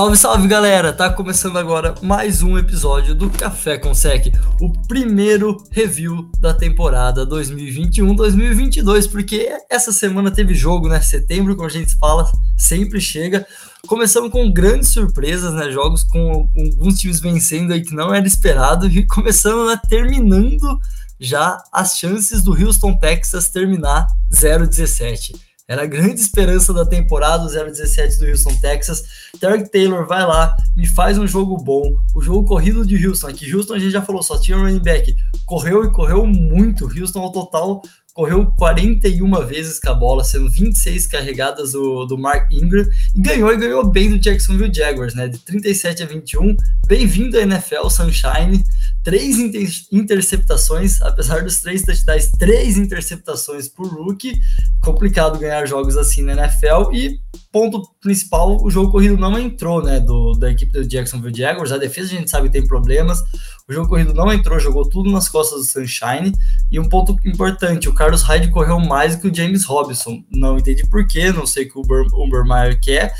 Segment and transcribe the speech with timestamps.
[0.00, 0.94] Salve, salve galera!
[0.94, 7.26] Tá começando agora mais um episódio do Café com Sec, o primeiro review da temporada
[7.26, 11.02] 2021-2022, porque essa semana teve jogo, né?
[11.02, 13.46] Setembro, como a gente fala, sempre chega.
[13.86, 15.70] Começamos com grandes surpresas, né?
[15.70, 19.78] Jogos com alguns times vencendo aí que não era esperado, e começando, né?
[19.86, 20.80] Terminando
[21.20, 25.49] já as chances do Houston Texas terminar 0-17.
[25.70, 29.04] Era a grande esperança da temporada, o 017 do Houston, Texas.
[29.40, 31.96] Tarek Taylor vai lá, me faz um jogo bom.
[32.12, 35.14] O jogo corrido de Houston, aqui Houston a gente já falou, só tinha running back.
[35.46, 36.86] Correu e correu muito.
[36.86, 37.82] Houston ao total
[38.14, 43.52] correu 41 vezes com a bola, sendo 26 carregadas do, do Mark Ingram, e ganhou
[43.52, 45.28] e ganhou bem do Jacksonville Jaguars, né?
[45.28, 46.56] De 37 a 21.
[46.86, 48.64] Bem-vindo à NFL, Sunshine.
[49.02, 54.38] Três inter interceptações, apesar dos três touchdowns, três interceptações por rookie.
[54.82, 56.92] Complicado ganhar jogos assim na NFL.
[56.92, 57.20] E
[57.52, 59.98] ponto principal, o jogo corrido não entrou, né?
[60.00, 61.72] Do, da equipe do Jacksonville Jaguars.
[61.72, 63.20] A defesa a gente sabe tem problemas.
[63.68, 66.32] O jogo corrido não entrou, jogou tudo nas costas do Sunshine.
[66.70, 70.22] E um ponto importante, o Carlos Hyde correu mais que o James Robinson.
[70.30, 73.14] Não entendi porquê, não sei o que o Ubermeyer quer.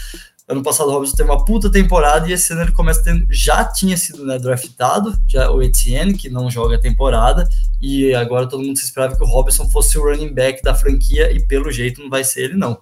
[0.50, 3.64] Ano passado o Robinson teve uma puta temporada e esse ano ele começa tendo, já
[3.64, 7.48] tinha sido né, draftado, já o Etienne, que não joga a temporada,
[7.80, 11.30] e agora todo mundo se esperava que o Robinson fosse o running back da franquia
[11.30, 12.76] e pelo jeito não vai ser ele não.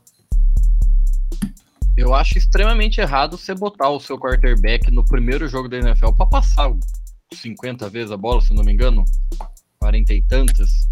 [1.99, 6.27] Eu acho extremamente errado você botar o seu quarterback no primeiro jogo da NFL para
[6.27, 6.73] passar
[7.35, 9.05] 50 vezes a bola, se não me engano,
[9.81, 10.89] 40 e tantas.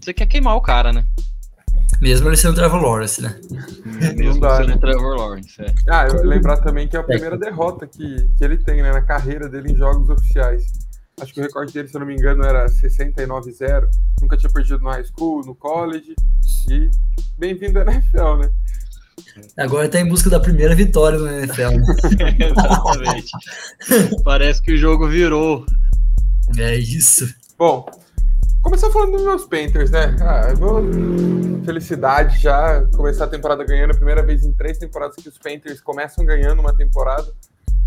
[0.00, 1.04] Você quer queimar o cara, né?
[2.00, 3.38] Mesmo ele sendo o Trevor Lawrence, né?
[4.16, 4.78] Mesmo dá, sendo né?
[4.78, 5.66] Trevor Lawrence, é.
[5.86, 9.02] Ah, eu lembrar também que é a primeira derrota que, que ele tem, né, na
[9.02, 10.64] carreira dele em jogos oficiais.
[11.20, 13.86] Acho que o recorde dele, se eu não me engano, era 69-0.
[14.22, 16.14] Nunca tinha perdido no high school, no college.
[16.70, 16.90] E
[17.38, 18.50] bem-vindo à NFL, né?
[19.56, 21.70] Agora está em busca da primeira vitória no NFL.
[21.70, 22.36] Né?
[22.50, 23.32] Exatamente.
[24.24, 25.64] Parece que o jogo virou.
[26.58, 27.32] É isso.
[27.58, 27.86] Bom,
[28.62, 30.16] começar falando dos meus Panthers, né?
[30.20, 30.82] Ah, eu vou...
[31.64, 33.92] Felicidade já começar a temporada ganhando.
[33.92, 37.32] A primeira vez em três temporadas que os Panthers começam ganhando uma temporada.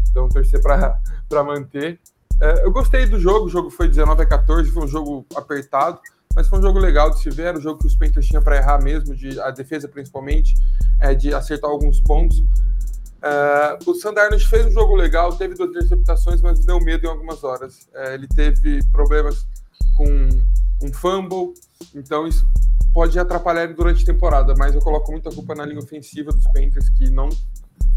[0.10, 2.00] Então, torcer para manter.
[2.42, 3.46] É, eu gostei do jogo.
[3.46, 6.00] O jogo foi 19 a 14, foi um jogo apertado
[6.38, 8.58] mas foi um jogo legal de se ver, um jogo que os Panthers tinham para
[8.58, 10.54] errar mesmo, de, a defesa principalmente,
[11.00, 12.38] é, de acertar alguns pontos.
[12.38, 17.44] Uh, o Sandarnold fez um jogo legal, teve duas interceptações, mas deu medo em algumas
[17.44, 17.90] horas.
[17.92, 19.48] Uh, ele teve problemas
[19.96, 20.30] com
[20.84, 21.56] um fumble,
[21.96, 22.48] então isso
[22.94, 26.46] pode atrapalhar ele durante a temporada, mas eu coloco muita culpa na linha ofensiva dos
[26.52, 27.30] Panthers, que não,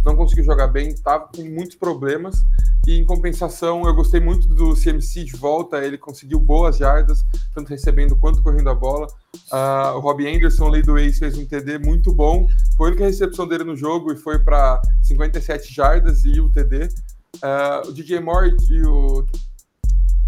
[0.05, 2.45] não conseguiu jogar bem, estava com muitos problemas.
[2.87, 7.25] E em compensação, eu gostei muito do CMC de volta, ele conseguiu boas jardas,
[7.55, 9.07] tanto recebendo quanto correndo a bola.
[9.53, 12.47] Uh, o Robbie Anderson, lei do ex, fez um TD muito bom.
[12.77, 16.85] Foi a única recepção dele no jogo e foi para 57 jardas e o TD.
[16.85, 16.89] Uh,
[17.43, 19.27] ah, o DJ Moore e o,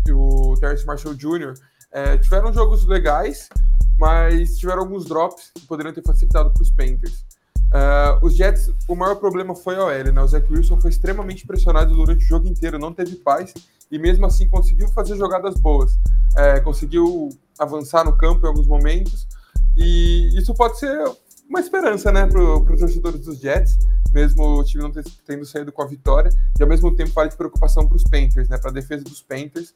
[0.07, 1.55] e o Terrence Marshall Jr.
[1.95, 3.51] Eh, tiveram jogos legais,
[3.99, 7.27] mas tiveram alguns drops que poderiam ter facilitado para os Panthers.
[7.73, 10.21] Uh, os Jets, o maior problema foi a OL, né?
[10.21, 13.55] O Zach Wilson foi extremamente pressionado durante o jogo inteiro, não teve paz
[13.91, 15.99] e mesmo assim conseguiu fazer jogadas boas.
[16.37, 19.27] É, conseguiu avançar no campo em alguns momentos
[19.75, 21.03] e isso pode ser
[21.49, 23.79] uma esperança, né, para os torcedores dos Jets,
[24.13, 24.93] mesmo o time não
[25.27, 28.49] tendo saído com a vitória e ao mesmo tempo vale de preocupação para os Panthers,
[28.49, 29.75] né, para a defesa dos Panthers,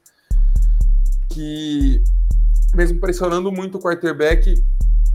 [1.29, 2.03] que
[2.73, 4.63] mesmo pressionando muito o quarterback,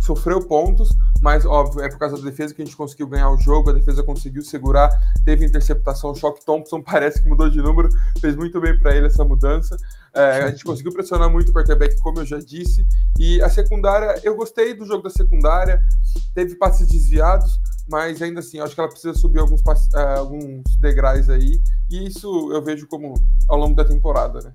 [0.02, 0.90] sofreu pontos,
[1.20, 3.72] mas óbvio, é por causa da defesa que a gente conseguiu ganhar o jogo, a
[3.72, 4.90] defesa conseguiu segurar,
[5.24, 7.88] teve interceptação, o Shock Thompson parece que mudou de número,
[8.20, 9.76] fez muito bem para ele essa mudança.
[10.12, 12.84] É, a gente conseguiu pressionar muito o quarterback, como eu já disse,
[13.16, 15.80] e a secundária, eu gostei do jogo da secundária,
[16.34, 21.28] teve passes desviados, mas ainda assim, acho que ela precisa subir alguns, uh, alguns degraus
[21.28, 23.14] aí, e isso eu vejo como
[23.48, 24.52] ao longo da temporada, né?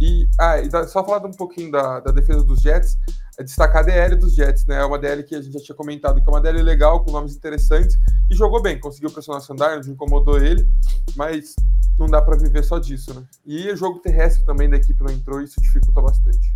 [0.00, 2.96] E, ah, e só falar um pouquinho da, da defesa dos Jets,
[3.38, 4.76] é destacar a DL dos Jets, né?
[4.76, 7.10] É uma DL que a gente já tinha comentado, que é uma DL legal, com
[7.10, 7.98] nomes interessantes,
[8.30, 10.68] e jogou bem, conseguiu pressionar o Sandarno, incomodou ele,
[11.16, 11.54] mas
[11.98, 13.24] não dá para viver só disso, né?
[13.44, 16.52] E o jogo terrestre também da equipe não entrou, isso dificulta bastante.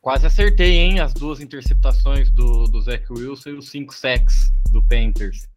[0.00, 1.00] Quase acertei, hein?
[1.00, 5.48] As duas interceptações do, do Zach Wilson e os cinco sacks do Panthers.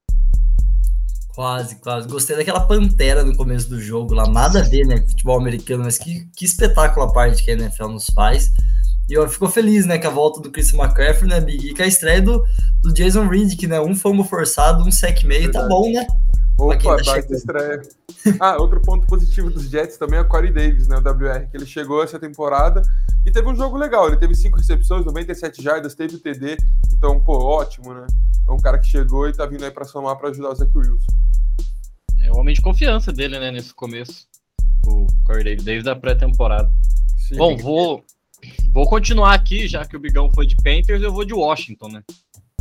[1.30, 2.08] Quase, quase.
[2.08, 4.28] Gostei daquela pantera no começo do jogo lá.
[4.28, 5.06] Nada a ver, né?
[5.06, 8.52] Futebol americano, mas que, que espetáculo a parte que a NFL nos faz.
[9.08, 11.70] E eu fico feliz, né, com a volta do Chris McCaffrey, né, Big?
[11.70, 12.44] E com a estreia do,
[12.82, 16.06] do Jason Reed, que, né, um fumble forçado, um sec meio, tá bom, né?
[16.58, 17.82] Opa, tá baita estreia.
[18.40, 21.58] Ah, outro ponto positivo dos Jets também é o Corey Davis, né, o WR, que
[21.58, 22.82] ele chegou essa temporada
[23.24, 24.08] e teve um jogo legal.
[24.08, 26.58] Ele teve cinco recepções, 97 jardas, teve o TD,
[26.92, 28.08] então, pô, ótimo, né?
[28.48, 30.72] É um cara que chegou e tá vindo aí pra somar para ajudar o Zach
[30.76, 31.06] Wilson.
[32.22, 34.26] É o homem de confiança dele, né, nesse começo.
[34.88, 36.72] O Corey Davis, desde a pré-temporada.
[37.38, 38.04] Bom, vou,
[38.72, 42.04] vou continuar aqui, já que o Bigão foi de Panthers, eu vou de Washington, né?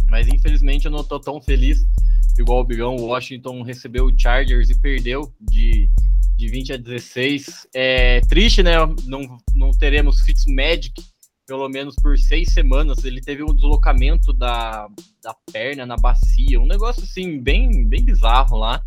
[0.08, 1.84] Mas infelizmente eu não tô tão feliz
[2.38, 2.96] igual o Bigão.
[2.96, 5.90] O Washington recebeu o Chargers e perdeu de,
[6.36, 7.66] de 20 a 16.
[7.74, 8.74] É triste, né?
[9.06, 11.02] Não, não teremos Fitzmagic
[11.46, 13.04] pelo menos por seis semanas.
[13.04, 14.88] Ele teve um deslocamento da,
[15.22, 18.82] da perna na bacia, um negócio assim, bem, bem bizarro lá.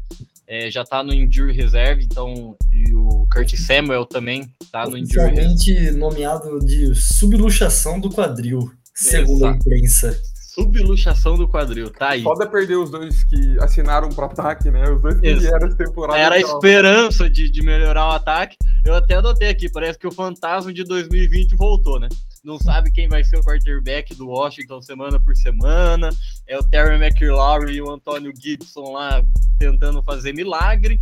[0.47, 5.35] É, já tá no Injury Reserve, então, e o Curtis Samuel também tá no Injury
[5.35, 5.91] Reserve.
[5.97, 9.53] nomeado de subluxação do quadril, segundo Exato.
[9.53, 10.21] a imprensa.
[10.57, 12.23] Subluxação do quadril, tá aí.
[12.23, 14.89] Foda perder os dois que assinaram pro ataque, né?
[14.89, 16.17] Os dois que vieram essa temporada.
[16.17, 18.55] Era a esperança de, de melhorar o ataque.
[18.83, 22.07] Eu até adotei aqui, parece que o fantasma de 2020 voltou, né?
[22.43, 26.09] Não sabe quem vai ser o quarterback do Washington semana por semana.
[26.47, 29.23] É o Terry McLaurin e o Antônio Gibson lá
[29.59, 30.99] tentando fazer milagre.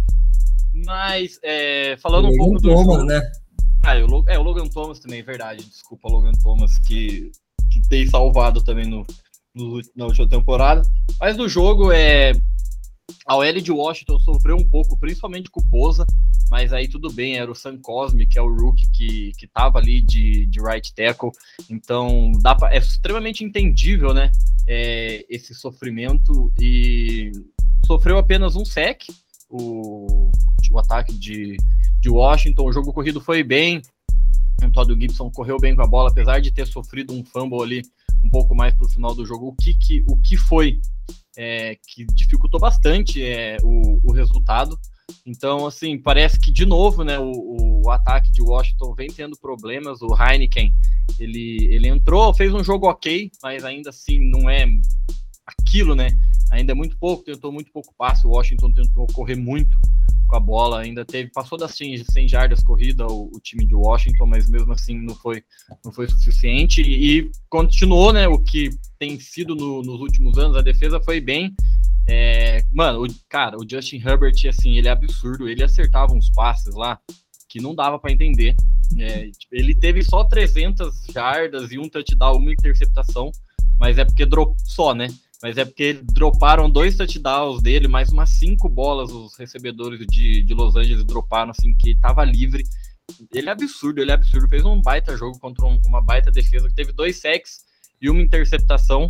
[0.86, 2.70] Mas, é, falando um pouco do.
[2.70, 3.22] Thomas, jogo, né?
[3.84, 5.64] Ah, o, é, o Logan Thomas também, verdade.
[5.64, 7.32] Desculpa, Logan Thomas, que,
[7.72, 9.06] que tem salvado também no,
[9.54, 10.82] no, na última temporada.
[11.20, 12.34] Mas no jogo, é,
[13.26, 16.06] a OL de Washington sofreu um pouco, principalmente com o Boza,
[16.50, 19.80] mas aí tudo bem, era o Sam Cosme, que é o rookie que, que tava
[19.80, 21.32] ali de, de right tackle,
[21.68, 24.32] então dá pra, é extremamente entendível, né,
[24.68, 27.32] é, esse sofrimento, e
[27.88, 29.04] sofreu apenas um sec,
[29.50, 30.30] o,
[30.72, 31.58] o ataque de,
[32.00, 33.82] de Washington, o jogo corrido foi bem,
[34.64, 37.82] o Todd Gibson correu bem com a bola, apesar de ter sofrido um fumble ali
[38.24, 40.80] um pouco mais para o final do jogo, o que, que, o que foi
[41.38, 44.80] é, que dificultou bastante é, o, o, resultado.
[45.26, 50.02] Então, assim, parece que de novo, né, o, o, ataque de Washington vem tendo problemas.
[50.02, 50.74] O Heineken,
[51.20, 54.66] ele, ele entrou, fez um jogo ok, mas ainda assim não é
[55.46, 56.10] aquilo, né?
[56.52, 58.26] Ainda é muito pouco, tentou muito pouco passe.
[58.26, 59.78] O Washington tentou correr muito
[60.28, 63.76] com a bola, ainda teve, passou das 100, 100 jardas corrida o, o, time de
[63.76, 65.44] Washington, mas mesmo assim não foi,
[65.84, 66.82] não foi suficiente.
[66.82, 68.70] E, continuou, né, o que
[69.00, 71.54] tem sido no, nos últimos anos, a defesa foi bem,
[72.08, 76.74] é, mano, o, cara, o Justin Herbert, assim, ele é absurdo, ele acertava uns passes
[76.76, 77.00] lá
[77.50, 78.56] que não dava para entender,
[78.98, 83.32] é, ele teve só 300 jardas e um touchdown, uma interceptação,
[83.80, 85.08] mas é porque drop só, né,
[85.42, 90.54] mas é porque droparam dois touchdowns dele, mais umas cinco bolas os recebedores de, de
[90.54, 92.64] Los Angeles droparam, assim, que tava livre.
[93.34, 94.48] Ele é absurdo, ele é absurdo.
[94.48, 97.60] Fez um baita jogo contra um, uma baita defesa, que teve dois sacks
[98.02, 99.06] e uma interceptação.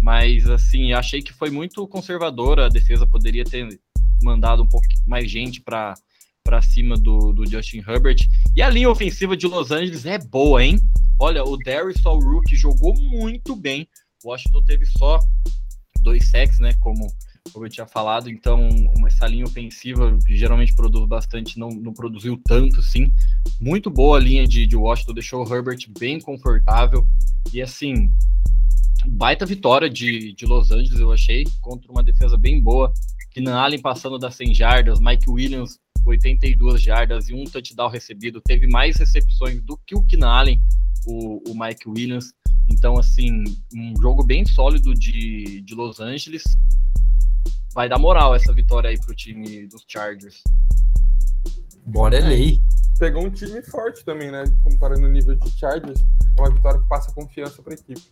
[0.00, 2.66] Mas, assim, achei que foi muito conservadora.
[2.66, 3.80] A defesa poderia ter
[4.22, 5.94] mandado um pouco mais gente para
[6.44, 8.18] para cima do, do Justin Herbert.
[8.54, 10.76] E a linha ofensiva de Los Angeles é boa, hein?
[11.20, 13.88] Olha, o Darius Rook jogou muito bem.
[14.24, 15.20] Washington teve só
[16.02, 16.74] dois sacks, né?
[16.80, 17.06] Como,
[17.52, 18.68] como eu tinha falado, então
[19.06, 23.12] essa linha ofensiva que geralmente produz bastante, não, não produziu tanto, sim.
[23.60, 27.06] Muito boa a linha de, de Washington, deixou o Herbert bem confortável.
[27.52, 28.12] E assim,
[29.06, 32.92] baita vitória de, de Los Angeles, eu achei, contra uma defesa bem boa.
[33.30, 38.40] Keenan Allen passando das 100 jardas, Mike Williams 82 jardas e um touchdown recebido.
[38.40, 40.62] Teve mais recepções do que o Keenan Allen,
[41.06, 42.32] o, o Mike Williams.
[42.68, 46.44] Então, assim, um jogo bem sólido de, de Los Angeles.
[47.74, 50.42] Vai dar moral essa vitória aí pro time dos Chargers.
[51.86, 52.60] Bora é lei.
[52.98, 54.44] Pegou um time forte também, né?
[54.62, 56.00] Comparando o nível de Chargers,
[56.36, 58.02] é uma vitória que passa confiança para a equipe.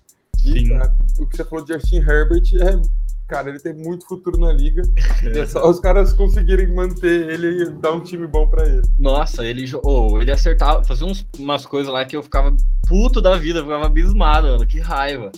[0.44, 0.68] E, Sim.
[0.68, 4.52] Cara, o que você falou de Justin Herbert é cara, ele tem muito futuro na
[4.52, 4.82] liga.
[5.23, 8.82] é só os caras conseguirem manter ele e dar um time bom para ele.
[8.99, 12.54] Nossa, ele, oh, ele acertava, fazia uns, umas coisas lá que eu ficava
[12.88, 14.66] puto da vida, ficava abismado, mano.
[14.66, 15.30] Que raiva.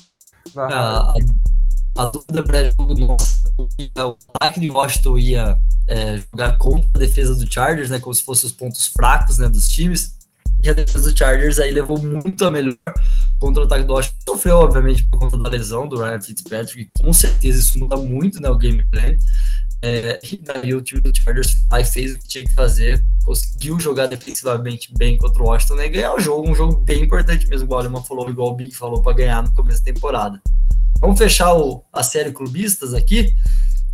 [0.56, 1.12] Ah,
[1.99, 7.35] a, a dúvida pré-jogo nossa, o ataque de Washington ia é, jogar contra a defesa
[7.35, 8.00] do Chargers, né?
[8.00, 10.12] Como se fossem os pontos fracos né, dos times.
[10.62, 12.76] E a defesa do Chargers aí levou muito a melhor
[13.38, 14.16] contra o ataque do Washington.
[14.28, 16.90] Sofreu, obviamente, por conta da lesão do Ryan Fitzpatrick.
[17.00, 19.16] Com certeza isso muda muito né, o game plan.
[19.85, 21.57] É, e daí o time do Chargers
[21.92, 25.90] fez o que tinha que fazer, conseguiu jogar defensivamente bem contra o Washington né, e
[25.90, 28.73] ganhar o jogo, um jogo bem importante mesmo, igual o Alemão falou, igual o Big
[28.73, 30.40] falou, para ganhar no começo da temporada.
[31.00, 33.35] Vamos fechar o, a série clubistas aqui,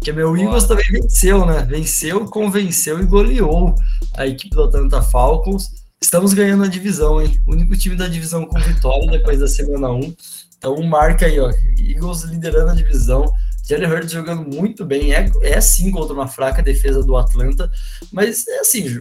[0.02, 1.62] que meu Eagles também venceu, né?
[1.62, 3.74] Venceu, convenceu e goleou
[4.14, 5.77] a equipe do Atlanta Falcons.
[6.00, 7.40] Estamos ganhando a divisão, hein?
[7.44, 10.14] O único time da divisão com vitória depois da semana 1.
[10.56, 11.50] Então marca aí, ó.
[11.76, 13.32] Eagles liderando a divisão.
[13.68, 15.12] Jalen Hurts jogando muito bem.
[15.12, 17.70] É, é sim contra uma fraca defesa do Atlanta,
[18.10, 18.98] mas é assim,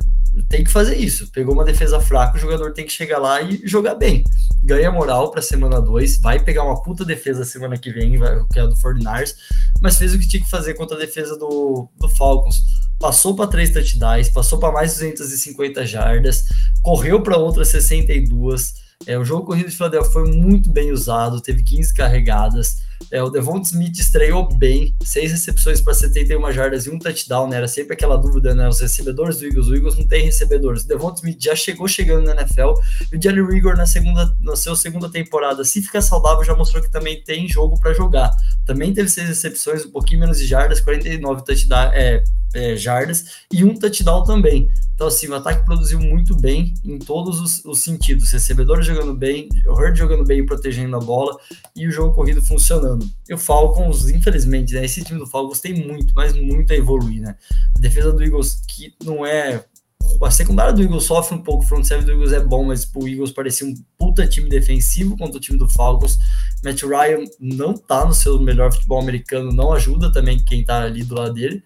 [0.49, 1.31] tem que fazer isso.
[1.31, 4.23] Pegou uma defesa fraca, o jogador tem que chegar lá e jogar bem.
[4.61, 8.19] Ganha moral para semana 2, vai pegar uma puta defesa semana que vem,
[8.51, 9.35] que é do 49ers,
[9.81, 12.61] mas fez o que tinha que fazer contra a defesa do, do Falcons.
[12.99, 16.43] passou para três touchdowns, passou para mais 250 jardas,
[16.81, 21.63] correu para outras 62 é, o jogo corrido de Philadelphia foi muito bem usado, teve
[21.63, 22.86] 15 carregadas.
[23.11, 27.57] É, o Devon Smith estreou bem, seis recepções para 71 jardas e um touchdown, né?
[27.57, 28.67] Era sempre aquela dúvida, né?
[28.67, 30.83] Os recebedores do Eagles, o Eagles não tem recebedores.
[30.83, 32.73] O Devon Smith já chegou chegando na NFL
[33.11, 36.83] e o Jerry Rigor na segunda, na sua segunda temporada, se ficar saudável, já mostrou
[36.83, 38.31] que também tem jogo para jogar.
[38.65, 42.23] Também teve seis recepções, um pouquinho menos de jardas, 49 touchdown, é,
[42.53, 44.69] é, jardas e um touchdown também.
[44.95, 48.31] Então, assim, o ataque produziu muito bem em todos os, os sentidos.
[48.31, 51.37] Recebedores jogando bem, o Hurd jogando bem, protegendo a bola
[51.75, 52.86] e o jogo corrido funcionando.
[53.27, 57.21] E o Falcons, infelizmente, né, esse time do Falcons tem muito, mas muito a evoluir,
[57.21, 57.35] né?
[57.75, 59.63] A defesa do Eagles, que não é.
[60.21, 62.89] A secundária do Eagles sofre um pouco, o front seven do Eagles é bom, mas
[62.95, 66.17] o Eagles parecia um puta time defensivo contra o time do Falcons.
[66.63, 71.03] Matt Ryan não tá no seu melhor futebol americano, não ajuda também quem tá ali
[71.03, 71.63] do lado dele.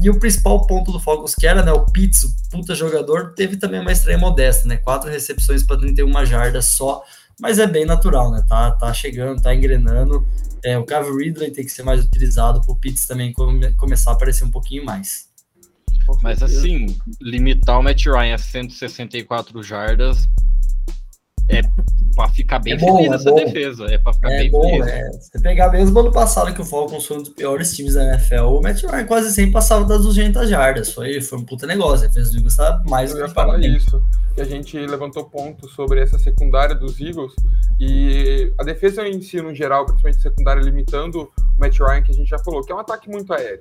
[0.00, 3.80] E o principal ponto do Falcons, que era né, o Pitts, puta jogador, teve também
[3.80, 4.76] uma estreia modesta, né?
[4.76, 7.02] Quatro recepções para 31 jardas só,
[7.40, 8.44] mas é bem natural, né?
[8.48, 10.26] Tá, tá chegando, tá engrenando.
[10.64, 14.10] É, o Calvin Ridley tem que ser mais utilizado para o Pitts também come, começar
[14.10, 15.28] a aparecer um pouquinho mais.
[16.22, 20.28] Mas assim, limitar o Matt Ryan a 164 jardas
[21.48, 21.62] é
[22.14, 23.36] pra ficar bem é bom, feliz é essa bom.
[23.36, 23.84] defesa.
[23.86, 24.86] É pra ficar é bem bom, feliz.
[24.86, 25.10] É.
[25.12, 28.44] Se pegar mesmo ano passado, que o Falcons foi um dos piores times da NFL,
[28.44, 30.92] o Matt Ryan quase sempre passava das 200 jardas.
[30.92, 32.06] Foi, foi um puta negócio.
[32.06, 34.02] A defesa do Eagles tá mais Eu ia falar isso.
[34.34, 37.32] Que a gente levantou pontos sobre essa secundária dos Eagles
[37.78, 42.14] e a defesa em si, no geral, principalmente secundária, limitando o Matt Ryan, que a
[42.14, 43.60] gente já falou, que é um ataque muito aéreo.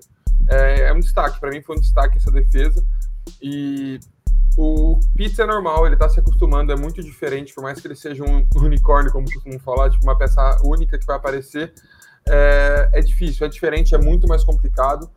[0.49, 2.83] É, é um destaque, para mim foi um destaque essa defesa.
[3.41, 3.99] E
[4.57, 7.95] o pizza é normal, ele tá se acostumando, é muito diferente, por mais que ele
[7.95, 11.73] seja um unicórnio, como costumam falar, tipo uma peça única que vai aparecer,
[12.27, 15.09] é, é difícil, é diferente, é muito mais complicado.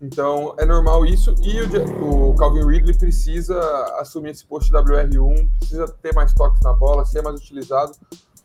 [0.00, 1.34] Então é normal isso.
[1.42, 3.58] E o, o, Calvin Ridley precisa
[3.98, 7.92] assumir esse posto de WR1, precisa ter mais toques na bola, ser mais utilizado,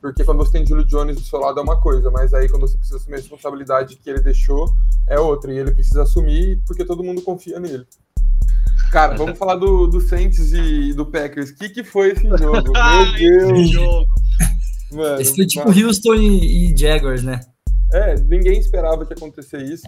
[0.02, 2.68] porque quando você tem Julio Jones do seu lado é uma coisa, mas aí quando
[2.68, 4.70] você precisa assumir a responsabilidade que ele deixou
[5.08, 5.54] é outra.
[5.54, 7.88] E ele precisa assumir porque todo mundo confia nele.
[8.94, 11.50] Cara, vamos falar do, do Saints e do Packers.
[11.50, 12.62] O que, que foi esse jogo?
[12.78, 13.60] Meu Deus!
[13.60, 14.06] Esse jogo.
[14.92, 15.88] Mano, esse foi tipo mano.
[15.88, 17.40] Houston e, e, Jaguars, né?
[17.92, 19.82] É, ninguém esperava que acontecer isso.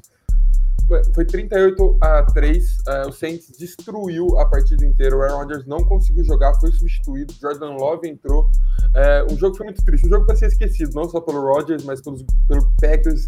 [1.13, 2.63] Foi 38 a 3.
[2.65, 5.15] Uh, é, o Saints destruiu a partida inteira.
[5.15, 7.31] O Aaron Rodgers não conseguiu jogar, foi substituído.
[7.39, 8.49] Jordan Love entrou.
[8.85, 10.07] Uh, o jogo foi muito triste.
[10.07, 13.27] O jogo para ser esquecido, não só pelo Rodgers, mas pelos, pelo Packers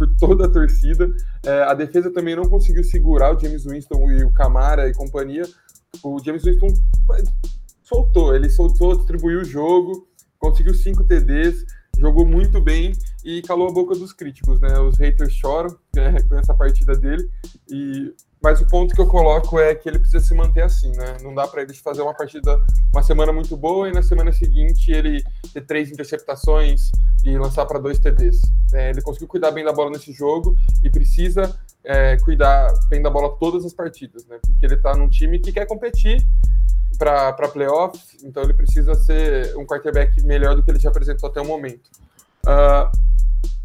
[0.00, 1.10] por toda a torcida.
[1.44, 5.42] É, a defesa também não conseguiu segurar o James Winston e o Camara e companhia.
[6.02, 6.68] O James Winston
[7.82, 11.66] soltou, ele soltou, distribuiu o jogo, conseguiu cinco TDs,
[11.98, 12.92] jogou muito bem
[13.22, 14.78] e calou a boca dos críticos, né?
[14.78, 17.28] Os haters choram né, com essa partida dele
[17.70, 21.18] e mas o ponto que eu coloco é que ele precisa se manter assim, né?
[21.22, 22.58] Não dá para ele fazer uma partida,
[22.90, 26.90] uma semana muito boa e na semana seguinte ele ter três interceptações
[27.22, 28.40] e lançar para dois TDs.
[28.72, 31.54] É, ele conseguiu cuidar bem da bola nesse jogo e precisa
[31.84, 34.38] é, cuidar bem da bola todas as partidas, né?
[34.40, 36.26] Porque ele está num time que quer competir
[36.96, 41.40] para playoffs, então ele precisa ser um quarterback melhor do que ele já apresentou até
[41.40, 41.90] o momento.
[42.46, 42.90] Uh,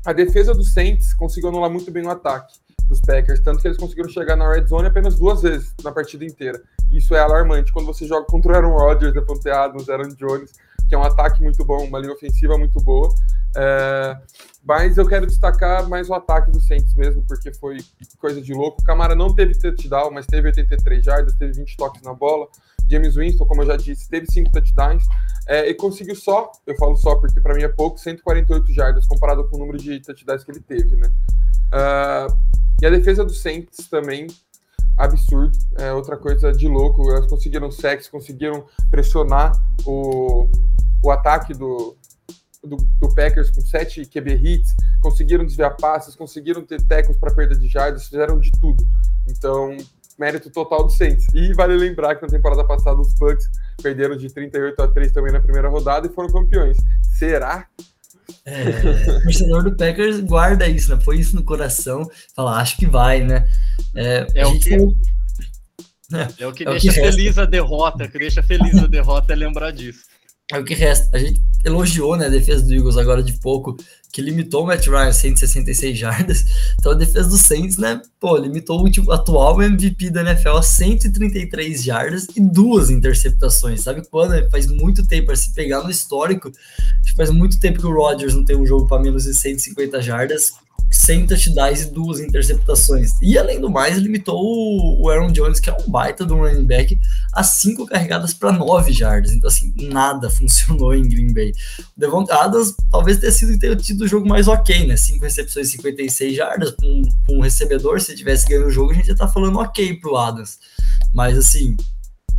[0.05, 3.77] a defesa do Saints conseguiu anular muito bem o ataque dos Packers, tanto que eles
[3.77, 6.61] conseguiram chegar na red zone apenas duas vezes na partida inteira.
[6.91, 10.51] Isso é alarmante quando você joga contra o Aaron Rodgers, Devontae Adams, Aaron Jones,
[10.87, 13.09] que é um ataque muito bom, uma linha ofensiva muito boa.
[13.57, 14.17] É,
[14.63, 17.77] mas eu quero destacar mais o ataque do Saints mesmo, porque foi
[18.19, 18.81] coisa de louco.
[18.81, 22.47] O Camara não teve touchdown, mas teve 83 jardas, teve 20 toques na bola.
[22.87, 25.03] James Winston, como eu já disse, teve 5 touchdowns
[25.47, 29.47] é, e conseguiu só, eu falo só porque para mim é pouco, 148 jardas comparado
[29.49, 31.11] com o número de touchdowns que ele teve, né?
[31.73, 32.37] Uh,
[32.81, 34.27] e a defesa do Saints também,
[34.97, 35.57] absurdo.
[35.77, 37.09] É outra coisa de louco.
[37.11, 39.53] Elas conseguiram sexo, conseguiram pressionar
[39.85, 40.49] o,
[41.03, 41.95] o ataque do,
[42.63, 47.55] do, do, Packers com sete QB hits, conseguiram desviar passes, conseguiram ter tecos para perda
[47.55, 48.85] de jardas, fizeram de tudo.
[49.27, 49.75] Então,
[50.17, 51.27] mérito total do Saints.
[51.33, 53.49] E vale lembrar que na temporada passada os Bucks
[53.81, 56.77] perderam de 38 a 3 também na primeira rodada e foram campeões.
[57.17, 57.67] Será
[58.45, 61.01] é, o torcedor do Packers guarda isso, né?
[61.03, 63.47] Põe isso no coração, fala, acho que vai, né?
[63.95, 64.77] É, é o que, é,
[66.39, 69.33] é, o que é deixa o que feliz a derrota, que deixa feliz a derrota
[69.33, 70.03] é lembrar disso.
[70.51, 71.17] É o que resta.
[71.17, 73.75] A gente elogiou né, a defesa do Eagles agora de pouco,
[74.15, 76.45] que limitou o Matt Ryan a 166 jardas.
[76.79, 80.61] Então a defesa do Saints, né, pô, limitou o último, atual MVP da NFL a
[80.61, 83.81] 133 jardas e duas interceptações.
[83.81, 84.49] Sabe quando?
[84.51, 86.51] Faz muito tempo, para se pegar no histórico,
[87.17, 90.53] faz muito tempo que o Rodgers não tem um jogo para menos de 150 jardas.
[90.91, 93.11] 100 touchdowns e duas interceptações.
[93.21, 94.41] E além do mais, limitou
[94.99, 96.99] o Aaron Jones, que é um baita do running back,
[97.33, 99.31] a cinco carregadas para nove jardas.
[99.31, 101.51] Então, assim, nada funcionou em Green Bay.
[101.79, 104.95] O Devon Adams talvez tenha sido ter tido o jogo mais ok, né?
[104.95, 107.99] Cinco recepções, 56 jardas para um, um, recebedor.
[107.99, 110.59] Se tivesse ganho o jogo, a gente já tá falando ok pro Adams.
[111.13, 111.75] Mas, assim,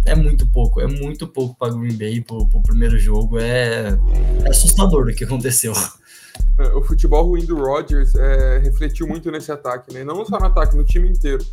[0.04, 3.38] é muito pouco, é muito pouco para Green Bay pro, pro primeiro jogo.
[3.38, 3.98] É,
[4.44, 5.72] é assustador o que aconteceu.
[6.74, 10.04] o futebol ruim do Rodgers é, refletiu muito nesse ataque, né?
[10.04, 11.44] Não só no ataque, no time inteiro.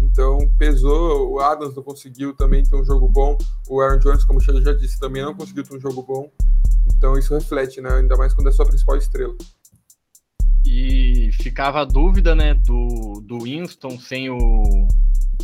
[0.00, 3.36] Então pesou, o Adams não conseguiu também ter um jogo bom,
[3.68, 6.30] o Aaron Jones, como o já disse, também não conseguiu ter um jogo bom.
[6.96, 7.90] Então isso reflete, né?
[7.94, 9.34] Ainda mais quando é sua principal estrela.
[10.64, 14.88] E ficava a dúvida, né, do, do Winston sem o,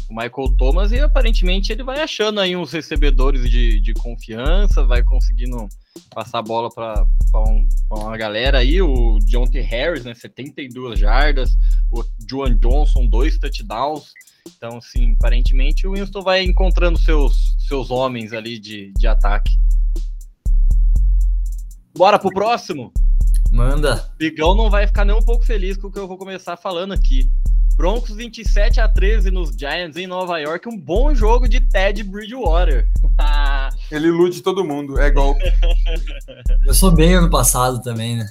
[0.09, 5.03] o Michael Thomas, e aparentemente ele vai achando aí uns recebedores de, de confiança, vai
[5.03, 5.69] conseguindo
[6.15, 7.05] passar a bola para
[7.37, 11.57] um, uma galera aí, o Deontay Harris, né, 72 jardas,
[11.91, 14.13] o Juan Johnson, dois touchdowns.
[14.57, 19.53] Então, assim, aparentemente o Winston vai encontrando seus, seus homens ali de, de ataque.
[21.95, 22.93] Bora pro próximo?
[23.53, 24.11] Manda.
[24.17, 26.93] Bigão não vai ficar nem um pouco feliz com o que eu vou começar falando
[26.93, 27.31] aqui.
[27.77, 30.69] Broncos 27 a 13 nos Giants em Nova York.
[30.69, 32.89] Um bom jogo de Ted Bridgewater.
[33.91, 35.43] Ele ilude todo mundo, é golpe.
[36.67, 38.27] Eu sou bem ano passado também, né?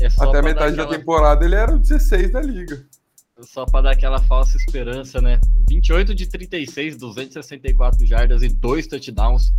[0.00, 0.90] É Até metade aquela...
[0.90, 2.84] da temporada ele era o 16 da liga.
[3.42, 5.40] Só para dar aquela falsa esperança, né?
[5.68, 9.52] 28 de 36, 264 jardas e dois touchdowns.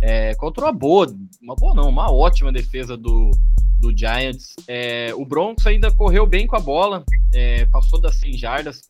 [0.00, 3.30] É, contra uma boa, uma boa não, uma ótima defesa do,
[3.78, 4.54] do Giants.
[4.66, 8.82] É, o Broncos ainda correu bem com a bola, é, passou das 100 jardas,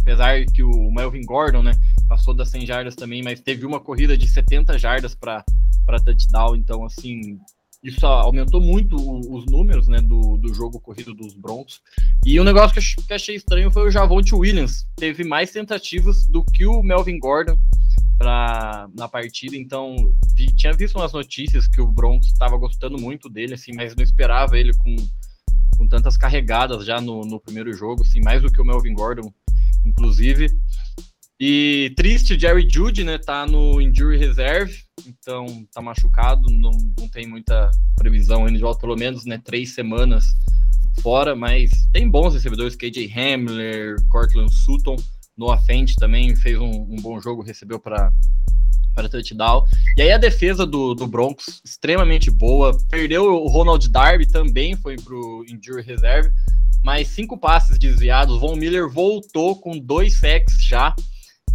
[0.00, 1.72] apesar que o Melvin Gordon, né,
[2.08, 5.44] passou das 100 jardas também, mas teve uma corrida de 70 jardas para
[6.04, 7.38] touchdown, então, assim,
[7.82, 11.80] isso aumentou muito os números, né, do, do jogo corrido dos Broncos.
[12.24, 16.42] E um negócio que eu achei estranho foi o Javonte Williams, teve mais tentativas do
[16.42, 17.56] que o Melvin Gordon,
[18.18, 19.96] pra, na partida, então
[20.34, 24.04] vi, tinha visto umas notícias que o Broncos estava gostando muito dele, assim, mas não
[24.04, 24.96] esperava ele com,
[25.76, 29.32] com tantas carregadas já no, no primeiro jogo, assim, mais do que o Melvin Gordon,
[29.84, 30.48] inclusive.
[31.38, 34.72] E triste, o Jerry Judy, né, tá no injury reserve,
[35.06, 39.74] então tá machucado, não, não tem muita previsão ainda de volta, pelo menos, né, três
[39.74, 40.24] semanas
[41.02, 44.96] fora, mas tem bons recebedores, KJ Hamler, Cortland Sutton,
[45.36, 48.12] Noah Fent também fez um, um bom jogo, recebeu para
[48.94, 49.64] para touchdown.
[49.96, 52.78] E aí a defesa do, do Broncos, extremamente boa.
[52.88, 56.30] Perdeu o Ronald Darby, também foi para o injury reserve.
[56.82, 58.38] Mas cinco passes desviados.
[58.38, 60.94] Von Miller voltou com dois sacks já.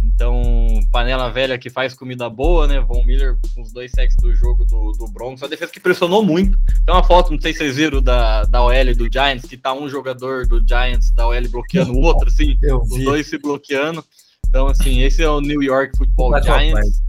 [0.02, 0.42] Então,
[0.90, 2.80] panela velha que faz comida boa, né?
[2.80, 5.42] Von Miller com os dois sacks do jogo do, do Broncos.
[5.42, 6.58] A defesa que pressionou muito.
[6.86, 9.74] Tem uma foto, não sei se vocês viram, da, da OL do Giants, que tá
[9.74, 12.58] um jogador do Giants da OL bloqueando o outro, assim.
[12.82, 14.04] Os dois se bloqueando.
[14.48, 17.02] Então, assim, esse é o New York Football Giants.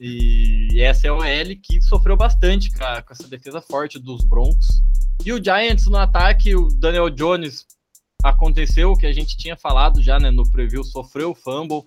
[0.00, 4.24] E essa é o OL que sofreu bastante com, a, com essa defesa forte dos
[4.24, 4.66] Broncos.
[5.24, 7.64] E o Giants no ataque, o Daniel Jones
[8.22, 11.82] aconteceu o que a gente tinha falado já né, no preview, sofreu o fumble,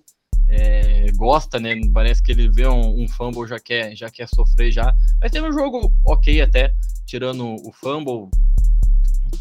[0.48, 1.76] é, gosta, né?
[1.94, 4.94] Parece que ele vê um, um, fumble já quer, já quer sofrer já.
[5.22, 6.74] Mas teve um jogo ok até,
[7.06, 8.30] tirando o fumble,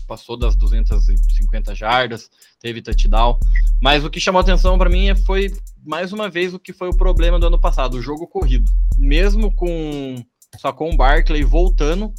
[0.07, 2.29] passou das 250 jardas,
[2.61, 3.39] teve touchdown.
[3.81, 5.51] Mas o que chamou atenção para mim foi
[5.85, 8.71] mais uma vez o que foi o problema do ano passado, o jogo corrido.
[8.99, 10.17] Mesmo com
[10.59, 12.13] só com o Barkley voltando,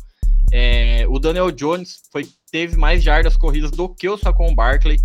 [0.52, 4.98] é, o Daniel Jones foi, teve mais jardas corridas do que o Saquon Barkley.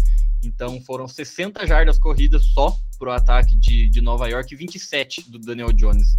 [0.42, 5.30] Então foram 60 jardas corridas só para o ataque de, de Nova York e 27
[5.30, 6.14] do Daniel Jones.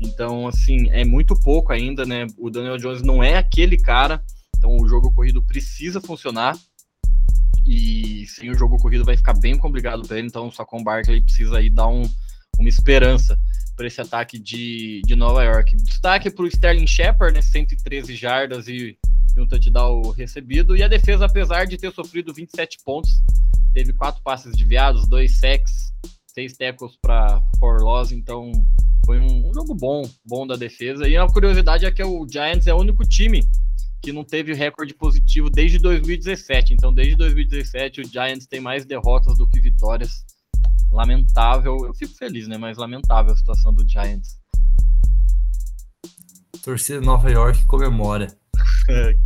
[0.00, 2.26] Então, assim, é muito pouco ainda, né?
[2.38, 4.22] O Daniel Jones não é aquele cara.
[4.56, 6.56] Então o jogo corrido precisa funcionar.
[7.66, 10.26] E sem o jogo corrido vai ficar bem complicado para ele.
[10.26, 12.02] Então o Saquon Barkley precisa aí dar um,
[12.60, 13.36] uma esperança
[13.74, 15.74] para esse ataque de, de Nova York.
[15.76, 18.96] Destaque para o Sterling Shepard, né, 113 jardas e,
[19.34, 20.76] e um touchdown recebido.
[20.76, 23.10] E a defesa, apesar de ter sofrido 27 pontos,
[23.72, 25.92] teve quatro passes desviados, dois sacks,
[26.26, 28.52] seis tackles para for loss, então
[29.06, 31.08] foi um, um, jogo bom, bom da defesa.
[31.08, 33.42] E a curiosidade é que o Giants é o único time
[34.02, 36.74] que não teve recorde positivo desde 2017.
[36.74, 40.24] Então, desde 2017, o Giants tem mais derrotas do que vitórias
[40.90, 41.76] lamentável.
[41.84, 42.58] Eu fico feliz, né?
[42.58, 44.38] Mas lamentável a situação do Giants.
[46.62, 48.28] Torcida de Nova York comemora.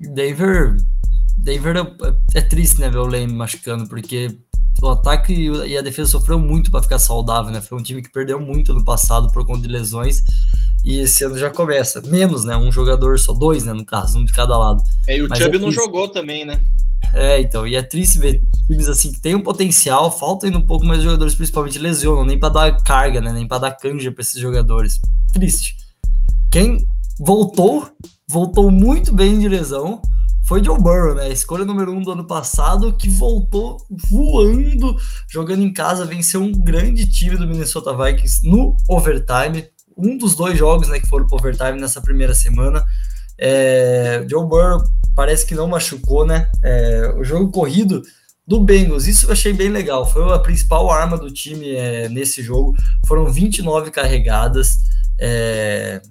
[0.00, 0.76] Denver.
[1.36, 4.36] Denver é, é, triste, né, ver o Lane machucando, porque
[4.82, 7.60] o ataque e a defesa sofreu muito para ficar saudável, né?
[7.60, 10.22] Foi um time que perdeu muito no passado por conta de lesões.
[10.82, 12.00] E esse ano já começa.
[12.02, 12.56] Menos, né?
[12.56, 13.72] Um jogador só, dois, né?
[13.72, 14.82] No caso, um de cada lado.
[15.06, 16.60] É, e o Mas Chubb é não jogou também, né?
[17.12, 20.66] É, então, e é triste ver times assim que tem um potencial, falta ainda um
[20.66, 23.32] pouco mais de jogadores, principalmente lesionam, nem para dar carga, né?
[23.32, 25.00] Nem para dar canja para esses jogadores.
[25.32, 25.76] Triste.
[26.50, 26.86] Quem
[27.18, 27.88] voltou,
[28.28, 30.00] voltou muito bem de lesão,
[30.44, 31.30] foi Joe Burrow, né?
[31.30, 33.76] Escolha número um do ano passado, que voltou
[34.10, 34.96] voando,
[35.28, 39.66] jogando em casa, venceu um grande time do Minnesota Vikings no overtime.
[39.96, 42.84] Um dos dois jogos né, que foram pro overtime nessa primeira semana.
[43.38, 44.82] É, Joe Burrow
[45.14, 46.48] parece que não machucou, né?
[46.62, 48.02] É, o jogo corrido
[48.46, 50.04] do Bengals, isso eu achei bem legal.
[50.04, 52.74] Foi a principal arma do time é, nesse jogo.
[53.06, 54.78] Foram 29 carregadas,
[55.18, 56.02] é,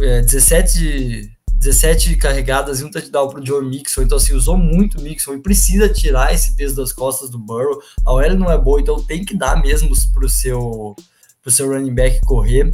[0.00, 4.02] é, 17, 17 carregadas e um touchdown para o Joe Mixon.
[4.02, 7.80] Então, assim, usou muito o Mixon e precisa tirar esse peso das costas do Burrow.
[8.04, 10.96] A OL não é boa, então tem que dar mesmo para o seu,
[11.46, 12.70] seu running back correr.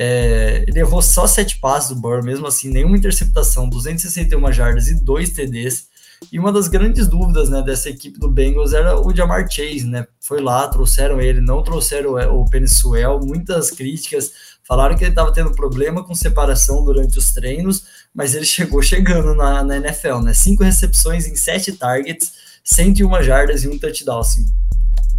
[0.00, 4.94] É, ele errou só sete passes do Burrow, mesmo assim, nenhuma interceptação, 261 jardas e
[4.94, 5.88] dois TDs.
[6.30, 10.06] E uma das grandes dúvidas né, dessa equipe do Bengals era o Jamar Chase, né?
[10.20, 14.30] Foi lá, trouxeram ele, não trouxeram o Penissuel, muitas críticas,
[14.62, 17.84] falaram que ele estava tendo problema com separação durante os treinos,
[18.14, 20.32] mas ele chegou chegando na, na NFL, né?
[20.32, 22.32] Cinco recepções em sete targets,
[22.62, 24.46] 101 jardas e um touchdown, assim,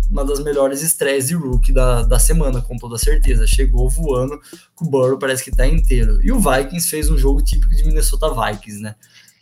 [0.09, 3.45] uma das melhores estreias de rookie da, da semana, com toda certeza.
[3.45, 4.39] Chegou voando,
[4.81, 6.19] o Burrow parece que tá inteiro.
[6.23, 8.95] E o Vikings fez um jogo típico de Minnesota Vikings, né?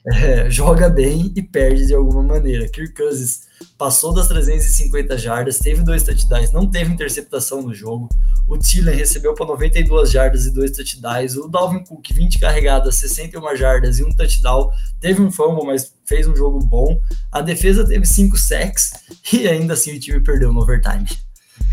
[0.10, 2.70] É, joga bem e perde de alguma maneira.
[2.70, 3.42] Kirk Cousins
[3.78, 8.08] passou das 350 jardas, teve dois touchdowns, não teve interceptação no jogo.
[8.48, 11.36] O Thielen recebeu para 92 jardas e dois touchdowns.
[11.36, 14.72] O Dalvin Cook, 20 carregadas, 61 jardas e um touchdown.
[15.02, 16.98] Teve um fumble, mas fez um jogo bom.
[17.30, 18.94] A defesa teve cinco sacks
[19.34, 21.06] e ainda assim o time perdeu no overtime.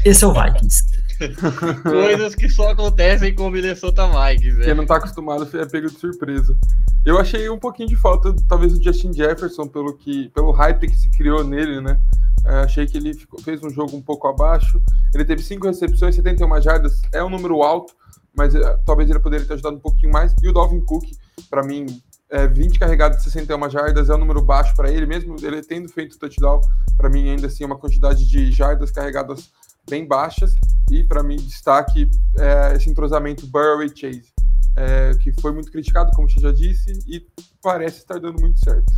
[0.05, 0.83] Esse é o Vikings.
[1.83, 4.61] Coisas que só acontecem com o Minnesota Vikings.
[4.61, 4.75] Quem É.
[4.75, 6.57] não tá acostumado é pego de surpresa.
[7.05, 10.97] Eu achei um pouquinho de falta, talvez, do Justin Jefferson, pelo, que, pelo hype que
[10.97, 11.99] se criou nele, né?
[12.47, 14.81] É, achei que ele ficou- fez um jogo um pouco abaixo.
[15.15, 17.95] Ele teve cinco recepções, 71 jardas, é um número alto,
[18.37, 20.35] mas é, talvez ele poderia ter ajudado um pouquinho mais.
[20.43, 21.05] E o Dalvin Cook,
[21.49, 21.87] para mim,
[22.31, 25.89] é, 20 carregados de 61 jardas é um número baixo para ele, mesmo ele tendo
[25.89, 26.61] feito touchdown,
[26.97, 29.51] para mim ainda assim é uma quantidade de jardas carregadas
[29.89, 30.55] bem baixas.
[30.91, 34.35] E para mim, destaque é, esse entrosamento Burrow e Chase
[34.77, 37.25] é, que foi muito criticado, como você já disse, e
[37.63, 38.93] parece estar dando muito certo.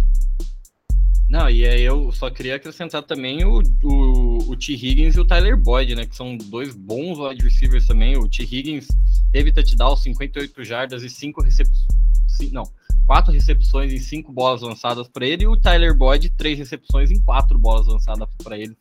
[1.29, 4.75] Não, e aí eu só queria acrescentar também o, o, o T.
[4.75, 6.07] Higgins e o Tyler Boyd, né?
[6.07, 8.17] Que são dois bons wide receivers também.
[8.17, 8.45] O T.
[8.45, 8.87] Higgins
[9.33, 11.87] teve touchdown, 58 jardas e 5 recepções.
[12.53, 12.63] Não,
[13.07, 15.43] 4 recepções em 5 bolas lançadas para ele.
[15.43, 18.77] E o Tyler Boyd, 3 recepções em 4 bolas lançadas para ele.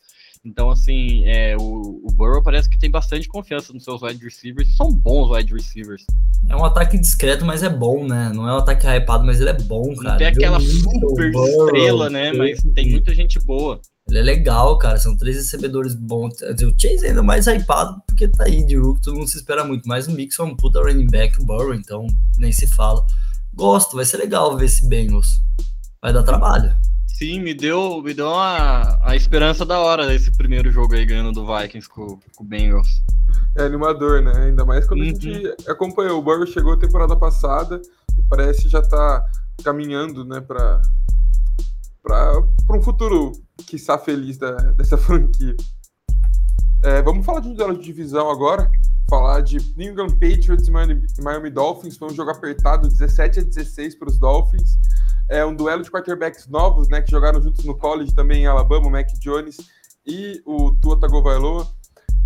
[0.45, 4.75] Então, assim, é, o, o Burrow parece que tem bastante confiança nos seus wide receivers.
[4.77, 6.05] São bons wide receivers.
[6.47, 8.31] É um ataque discreto, mas é bom, né?
[8.31, 10.11] Não é um ataque hypado, mas ele é bom, cara.
[10.11, 12.31] Não tem aquela Joe Mixon, super Burrow, estrela, né?
[12.31, 12.73] Mas Chase.
[12.73, 13.81] tem muita gente boa.
[14.07, 14.97] Ele é legal, cara.
[14.99, 16.35] São três recebedores bons.
[16.41, 19.63] O Chase é ainda mais hypado porque tá aí de rookie, todo mundo se espera
[19.63, 19.87] muito.
[19.87, 22.05] Mas o Mixon é um puta running back, o Burrow, então
[22.37, 23.03] nem se fala.
[23.51, 25.41] Gosto, vai ser legal ver esse Bengals.
[25.99, 26.71] Vai dar trabalho.
[27.17, 31.31] Sim, me deu, me deu uma, a esperança da hora desse primeiro jogo aí ganhando
[31.31, 33.01] do Vikings com, com o Bengals.
[33.57, 34.33] É animador, né?
[34.47, 35.05] Ainda mais quando Uhum.
[35.05, 36.19] a gente acompanhou.
[36.19, 37.81] O Burrow chegou a temporada passada
[38.19, 39.25] e parece já tá
[39.63, 40.81] caminhando, né, para
[42.03, 43.31] para um futuro
[43.65, 45.55] que está feliz da, dessa franquia.
[46.83, 48.69] É, vamos falar de um duelo de divisão agora.
[49.09, 51.95] Falar de New England Patriots e Miami, Miami Dolphins.
[51.95, 54.77] Foi um jogo apertado, 17 a 16 para os Dolphins.
[55.29, 58.87] É um duelo de quarterbacks novos, né, que jogaram juntos no college também em Alabama,
[58.87, 59.57] o Mac Jones
[60.05, 61.67] e o Tua Tagovailoa.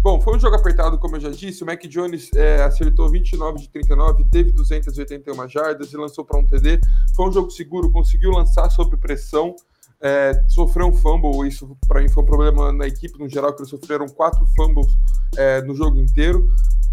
[0.01, 1.61] Bom, foi um jogo apertado, como eu já disse.
[1.61, 6.45] O Mac Jones é, acertou 29 de 39, teve 281 jardas e lançou para um
[6.45, 6.79] TD.
[7.13, 9.53] Foi um jogo seguro, conseguiu lançar sob pressão,
[10.01, 11.45] é, sofreu um fumble.
[11.45, 14.87] Isso para mim foi um problema na equipe no geral, que eles sofreram quatro fumbles
[15.35, 16.47] é, no jogo inteiro.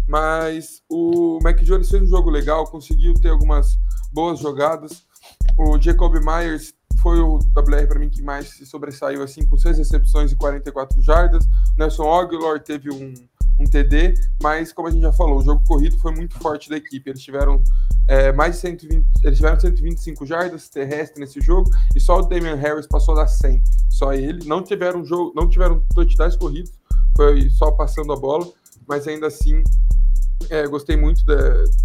[0.05, 3.79] Mas o Mac Jones fez um jogo legal, conseguiu ter algumas
[4.11, 5.06] boas jogadas.
[5.55, 9.77] O Jacob Myers foi o WR para mim que mais se sobressaiu assim com seis
[9.77, 11.47] recepções e 44 jardas.
[11.77, 13.13] Nelson Aguilar teve um,
[13.59, 16.77] um TD, mas como a gente já falou, o jogo corrido foi muito forte da
[16.77, 17.09] equipe.
[17.09, 17.61] Eles tiveram
[18.07, 22.55] é, mais de 120, eles tiveram 125 jardas terrestres nesse jogo e só o Damian
[22.55, 23.61] Harris passou das 100.
[23.89, 26.71] Só ele não tiveram jogo, não tiveram touchdowns corridos,
[27.15, 28.47] foi só passando a bola,
[28.87, 29.63] mas ainda assim
[30.49, 31.35] é, gostei muito de,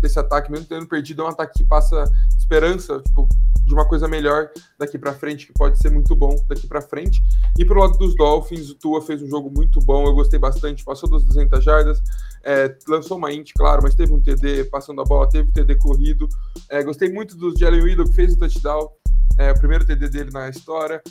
[0.00, 2.04] desse ataque, mesmo tendo perdido, é um ataque que passa
[2.36, 3.28] esperança, tipo,
[3.64, 7.22] de uma coisa melhor daqui para frente, que pode ser muito bom daqui para frente.
[7.58, 10.84] E pro lado dos Dolphins, o Tua fez um jogo muito bom, eu gostei bastante,
[10.84, 12.00] passou das 200 jardas,
[12.42, 15.76] é, lançou uma int, claro, mas teve um TD passando a bola, teve um TD
[15.76, 16.28] corrido.
[16.68, 18.90] É, gostei muito do Jalen Widow, que fez o touchdown,
[19.38, 21.02] é, o primeiro TD dele na história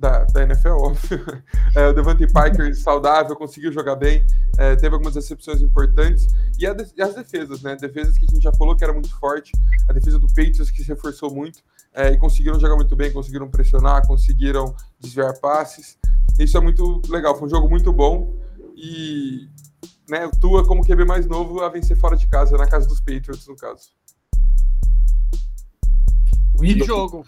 [0.00, 1.20] da, da NFL, óbvio.
[1.76, 4.26] É, o Devante Piker saudável, conseguiu jogar bem,
[4.58, 6.26] é, teve algumas recepções importantes.
[6.58, 7.76] E, a, e, as defesas, né?
[7.76, 9.52] Defesas que a gente já falou que era muito forte.
[9.88, 11.62] A defesa do Patriots que se reforçou muito
[11.94, 15.96] é, e conseguiram jogar muito bem, conseguiram pressionar, conseguiram desviar passes.
[16.38, 18.34] Isso é muito legal, foi um jogo muito bom.
[18.74, 19.48] E
[20.08, 23.00] né, o Tua, como QB mais novo, a vencer fora de casa, na casa dos
[23.00, 23.90] Patriots, no caso.
[26.58, 27.24] O jogo.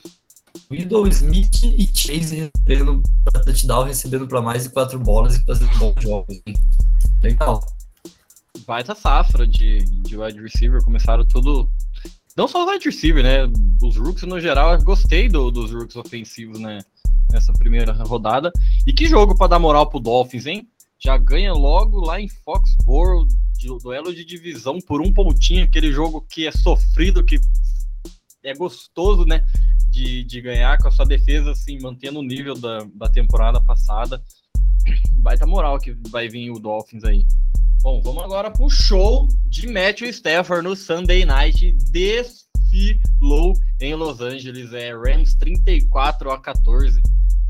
[0.70, 5.78] Widow, Smith e Chase recebendo para touchdown, recebendo para mais de quatro bolas e fazendo
[5.78, 6.40] bons jogos.
[6.46, 6.54] Hein?
[7.22, 7.64] Legal.
[8.66, 11.68] Baita safra de, de wide receiver, começaram tudo.
[12.36, 13.50] Não só os wide receiver, né?
[13.82, 16.80] Os rooks no geral, eu gostei do, dos rooks ofensivos, né?
[17.30, 18.52] Nessa primeira rodada.
[18.86, 20.68] E que jogo para dar moral pro Dolphins, hein?
[20.98, 23.26] Já ganha logo lá em Foxborough,
[23.82, 27.40] duelo de divisão por um pontinho, aquele jogo que é sofrido, que
[28.44, 29.44] é gostoso, né?
[29.92, 34.20] De, de ganhar com a sua defesa, assim, mantendo o nível da, da temporada passada.
[35.20, 37.26] Baita moral que vai vir o Dolphins aí.
[37.82, 41.76] Bom, vamos agora pro show de Matthew Stafford no Sunday Night.
[41.90, 44.72] Desfilou em Los Angeles.
[44.72, 47.00] É Rams 34 a 14.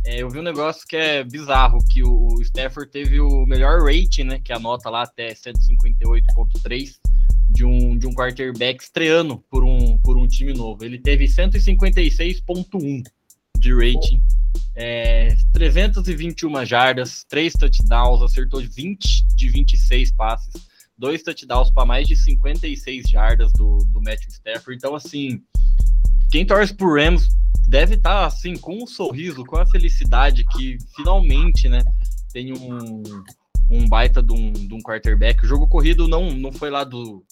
[0.05, 3.83] É, eu vi um negócio que é bizarro, que o, o Stafford teve o melhor
[3.83, 4.41] rating, né?
[4.41, 6.99] Que anota lá até 158.3
[7.53, 10.85] de um, de um quarterback estreando por um, por um time novo.
[10.85, 13.03] Ele teve 156,1
[13.59, 14.23] de rating,
[14.75, 22.17] é, 321 jardas, 3 touchdowns, acertou 20 de 26 passes, dois touchdowns para mais de
[22.17, 24.77] 56 jardas do, do Matthew Stafford.
[24.77, 25.43] Então, assim,
[26.31, 27.29] quem torce por Rams
[27.69, 31.83] deve estar tá, assim com um sorriso, com a felicidade que finalmente, né,
[32.33, 33.03] tem um,
[33.71, 35.45] um baita de um, de um quarterback.
[35.45, 37.25] O jogo corrido não, não foi lá do,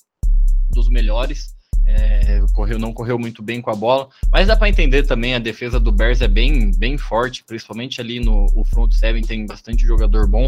[0.71, 1.55] dos melhores.
[1.87, 5.41] É, correu, não correu muito bem com a bola, mas dá para entender também a
[5.41, 9.85] defesa do Bears é bem, bem forte, principalmente ali no o front seven tem bastante
[9.85, 10.47] jogador bom.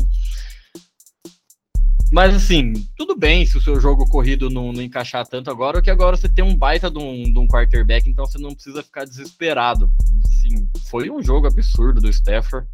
[2.13, 5.91] Mas assim, tudo bem se o seu jogo corrido não, não encaixar tanto agora, que
[5.91, 9.07] agora você tem um baita de um, de um quarterback, então você não precisa ficar
[9.07, 9.91] desesperado.
[10.27, 12.69] Assim, foi um jogo absurdo do Stafford.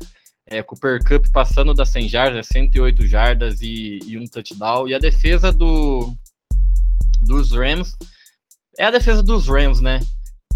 [0.50, 4.88] É, Cooper Cup passando das 100 jardas, 108 jardas e, e um touchdown.
[4.88, 6.16] E a defesa do,
[7.20, 7.96] dos Rams.
[8.78, 10.00] É a defesa dos Rams, né?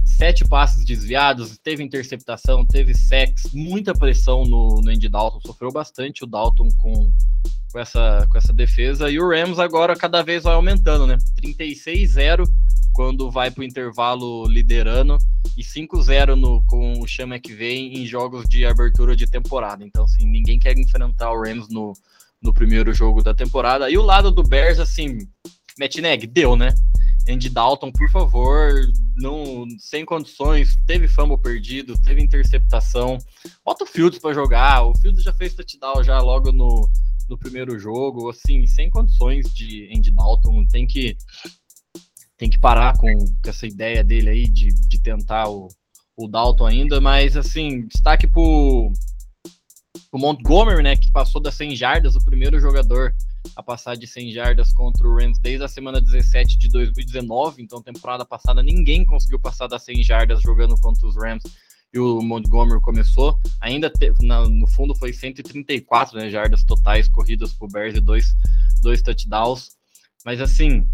[0.04, 6.22] Sete passes desviados, teve interceptação, teve sex, muita pressão no, no Andy Dalton, sofreu bastante
[6.22, 7.10] o Dalton com,
[7.72, 9.10] com, essa, com essa defesa.
[9.10, 11.18] E o Rams agora cada vez vai aumentando, né?
[11.40, 12.46] 36-0
[12.92, 15.18] quando vai para o intervalo liderando
[15.56, 19.84] e 5-0 com o Chama que vem em jogos de abertura de temporada.
[19.84, 21.94] Então, assim, ninguém quer enfrentar o Rams no,
[22.40, 23.90] no primeiro jogo da temporada.
[23.90, 25.26] E o lado do Bears, assim,
[25.78, 26.74] Matt Neg, deu, né?
[27.28, 28.72] Andy Dalton, por favor,
[29.16, 33.16] não sem condições, teve fumble perdido, teve interceptação.
[33.64, 34.84] Bota o Fields para jogar.
[34.84, 36.88] O Fields já fez touchdown já logo no,
[37.28, 41.16] no primeiro jogo, assim, sem condições de Andy Dalton, tem que
[42.36, 45.68] tem que parar com, com essa ideia dele aí de, de tentar o,
[46.16, 48.92] o Dalton ainda, mas assim, destaque pro,
[50.10, 53.14] pro Montgomery, né, que passou das 100 jardas, o primeiro jogador
[53.54, 57.62] a passar de 100 jardas contra o Rams desde a semana 17 de 2019.
[57.62, 61.44] Então, temporada passada, ninguém conseguiu passar das 100 jardas jogando contra os Rams
[61.92, 63.38] e o Montgomery começou.
[63.60, 68.34] Ainda teve, na, no fundo foi 134 né, jardas totais corridas por Bears e dois,
[68.82, 69.72] dois touchdowns.
[70.24, 70.88] Mas assim,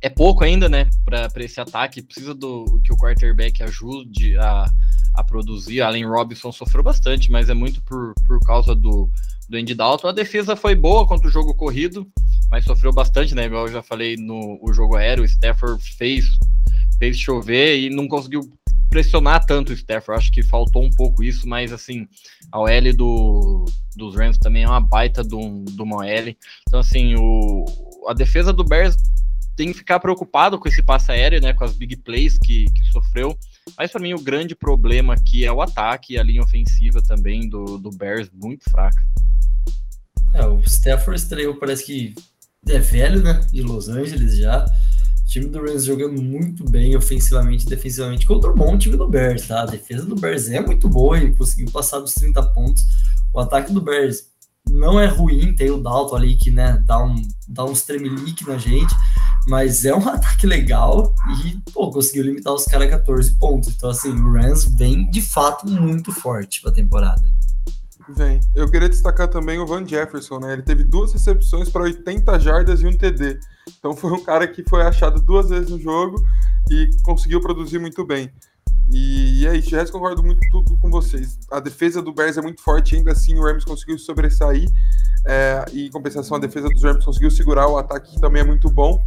[0.00, 2.02] é pouco ainda, né, para esse ataque.
[2.02, 4.70] Precisa do que o quarterback ajude a,
[5.14, 5.80] a produzir.
[5.80, 9.10] Allen Robinson sofreu bastante, mas é muito por, por causa do,
[9.48, 10.08] do Andy Dalton.
[10.08, 12.06] A defesa foi boa contra o jogo corrido,
[12.50, 13.46] mas sofreu bastante, né?
[13.46, 16.26] Igual eu já falei no o jogo aéreo, o Stafford fez,
[16.98, 18.42] fez chover e não conseguiu
[18.90, 20.18] pressionar tanto o Stafford.
[20.18, 22.06] Acho que faltou um pouco isso, mas assim,
[22.52, 23.64] a OL do,
[23.96, 26.36] dos Rams também é uma baita do, do OL.
[26.68, 27.64] Então, assim, o,
[28.08, 28.96] a defesa do Bears
[29.56, 31.52] tem que ficar preocupado com esse passe aéreo, né?
[31.52, 33.36] Com as big plays que, que sofreu.
[33.76, 37.48] Mas para mim o grande problema aqui é o ataque e a linha ofensiva também
[37.48, 39.02] do, do Bears muito fraca.
[40.32, 42.14] É, o Stafford estreou, parece que
[42.68, 43.40] é velho, né?
[43.52, 44.64] De Los Angeles já.
[44.64, 49.08] O time do Rams jogando muito bem ofensivamente e defensivamente contra o bom time do
[49.08, 49.62] Bears, tá?
[49.62, 52.84] A defesa do Bears é muito boa, ele conseguiu passar dos 30 pontos.
[53.32, 54.28] O ataque do Bears
[54.68, 57.14] não é ruim, tem o Dalton ali que, né, dá um,
[57.48, 58.94] dá uns tremelique na gente,
[59.46, 63.74] Mas é um ataque legal e, pô, conseguiu limitar os caras a 14 pontos.
[63.74, 67.22] Então, assim, o Rams vem de fato muito forte pra temporada.
[68.08, 68.38] Vem.
[68.54, 70.52] Eu queria destacar também o Van Jefferson, né?
[70.52, 73.40] Ele teve duas recepções para 80 jardas e um TD.
[73.78, 76.22] Então foi um cara que foi achado duas vezes no jogo
[76.70, 78.30] e conseguiu produzir muito bem.
[78.90, 81.38] E, e é isso, eu concordo muito tudo com vocês.
[81.50, 84.68] A defesa do Bears é muito forte, ainda assim o Rams conseguiu sobressair.
[85.26, 88.44] É, e em compensação, a defesa dos Rams conseguiu segurar o ataque, que também é
[88.44, 89.02] muito bom.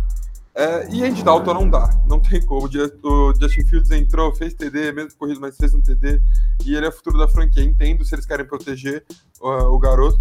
[0.57, 2.67] É, e Andy Dalton não dá, não tem como.
[2.67, 6.19] O Justin Fields entrou, fez TD, mesmo corrido, mas fez um TD.
[6.65, 7.63] E ele é o futuro da franquia.
[7.63, 9.05] Entendo se eles querem proteger
[9.39, 10.17] uh, o garoto,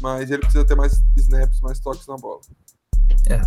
[0.00, 2.40] mas ele precisa ter mais snaps, mais toques na bola.
[3.28, 3.42] É.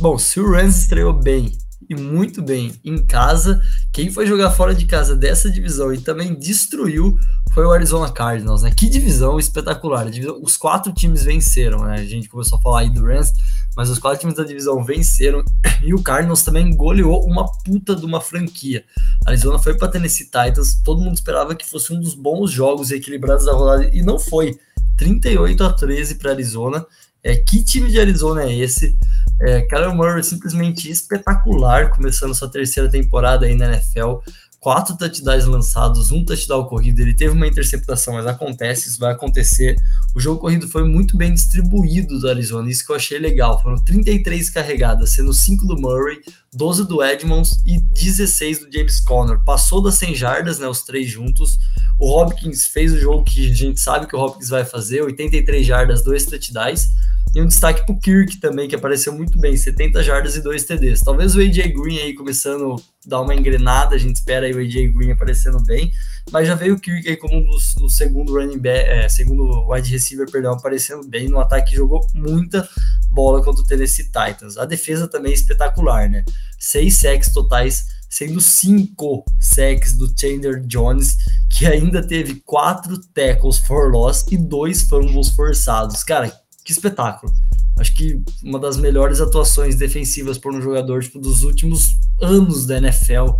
[0.00, 1.56] Bom, se o Rams estreou bem
[1.88, 3.60] e muito bem em casa.
[3.92, 7.18] Quem foi jogar fora de casa dessa divisão e também destruiu
[7.52, 8.72] foi o Arizona Cardinals, né?
[8.76, 10.06] Que divisão espetacular.
[10.42, 11.94] Os quatro times venceram, né?
[11.94, 13.32] A gente começou a falar aí do Rams,
[13.76, 15.44] mas os quatro times da divisão venceram
[15.82, 18.84] e o Cardinals também goleou uma puta de uma franquia.
[19.24, 22.90] A Arizona foi para Tennessee Titans, todo mundo esperava que fosse um dos bons jogos
[22.90, 24.58] equilibrados da rodada e não foi.
[24.96, 26.86] 38 a 13 para Arizona.
[27.24, 28.96] É, que time de Arizona é esse?
[29.40, 34.18] É, Kyler Murray simplesmente espetacular, começando sua terceira temporada aí na NFL.
[34.64, 37.00] Quatro touchdowns lançados, um touchdown corrido.
[37.00, 39.76] Ele teve uma interceptação, mas acontece, isso vai acontecer.
[40.14, 43.60] O jogo corrido foi muito bem distribuído do Arizona, isso que eu achei legal.
[43.60, 46.18] Foram 33 carregadas, sendo 5 do Murray,
[46.50, 49.38] 12 do Edmonds e 16 do James Conner.
[49.44, 51.58] Passou das 100 jardas, né, os três juntos.
[52.00, 55.66] O Hopkins fez o jogo que a gente sabe que o Hopkins vai fazer, 83
[55.66, 56.88] jardas, dois touchdowns.
[57.34, 61.00] E um destaque pro Kirk também, que apareceu muito bem, 70 jardas e 2 TDs.
[61.00, 64.58] Talvez o AJ Green aí começando a dar uma engrenada, a gente espera aí o
[64.58, 65.90] AJ Green aparecendo bem,
[66.30, 69.68] mas já veio o Kirk aí como um dos, o segundo running back, é, segundo
[69.68, 72.68] wide receiver, perdão, aparecendo bem no ataque, jogou muita
[73.10, 74.56] bola contra o Tennessee Titans.
[74.56, 76.24] A defesa também é espetacular, né?
[76.56, 81.16] Seis sacks totais, sendo cinco sacks do Chandler Jones,
[81.50, 86.04] que ainda teve quatro tackles for loss e dois fumbles forçados.
[86.04, 86.32] Cara,
[86.64, 87.32] que espetáculo.
[87.78, 92.78] Acho que uma das melhores atuações defensivas por um jogador tipo, dos últimos anos da
[92.78, 93.36] NFL.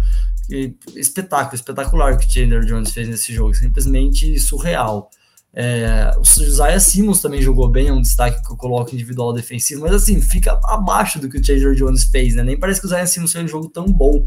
[0.51, 5.11] E, espetáculo, espetacular que o Chandler Jones fez nesse jogo, simplesmente surreal.
[5.57, 9.83] É, o Isaiah Simmons também jogou bem, é um destaque que eu coloco individual defensivo,
[9.83, 12.43] mas assim, fica abaixo do que o Chandler Jones fez, né?
[12.43, 14.27] Nem parece que o Isaiah Simmons fez um jogo tão bom.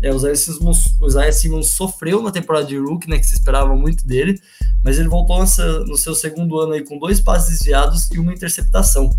[0.00, 3.18] É, o, Isaiah Simmons, o Isaiah Simmons sofreu na temporada de rookie, né?
[3.18, 4.40] Que se esperava muito dele,
[4.84, 8.32] mas ele voltou nessa, no seu segundo ano aí com dois passes desviados e uma
[8.32, 9.10] interceptação.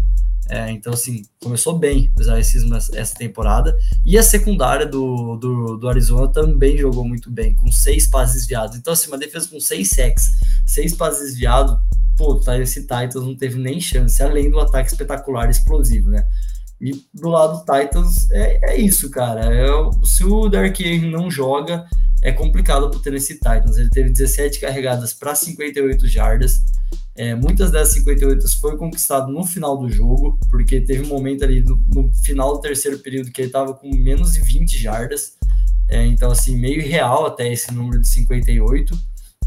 [0.50, 3.78] É, então, assim, começou bem o Isaiah Simmons essa temporada.
[4.04, 8.76] E a secundária do, do, do, Arizona também jogou muito bem, com seis passes desviados.
[8.76, 10.32] Então, assim, uma defesa com seis sacks,
[10.66, 11.78] seis passes desviados,
[12.18, 16.26] pô, esse Titans não teve nem chance, além do ataque espetacular explosivo, né?
[16.82, 19.54] E do lado do Titans é, é isso, cara.
[19.54, 19.68] É,
[20.04, 21.86] se o Dark Henry não joga,
[22.24, 23.78] é complicado pro Tennessee Titans.
[23.78, 26.64] Ele teve 17 carregadas para 58 jardas.
[27.20, 31.62] É, muitas dessas 58 foi conquistado no final do jogo, porque teve um momento ali
[31.62, 35.34] no, no final do terceiro período que ele estava com menos de 20 jardas.
[35.90, 38.98] É, então, assim, meio irreal até esse número de 58.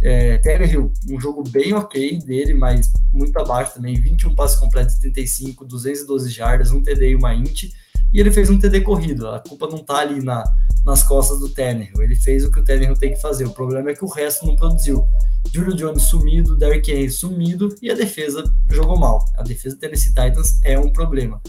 [0.02, 0.38] É,
[0.70, 3.98] Hill, um jogo bem ok dele, mas muito abaixo também.
[3.98, 7.70] 21 passos completos, 35, 212 jardas, um TD e uma int.
[8.12, 9.28] E ele fez um TD corrido.
[9.28, 10.44] A culpa não tá ali na,
[10.84, 12.02] nas costas do Tannehill.
[12.02, 13.46] Ele fez o que o Tannehill tem que fazer.
[13.46, 15.06] O problema é que o resto não produziu.
[15.52, 19.24] Julio Jones sumido, Derrick Henry sumido e a defesa jogou mal.
[19.36, 21.40] A defesa do Tennessee Titans é um problema.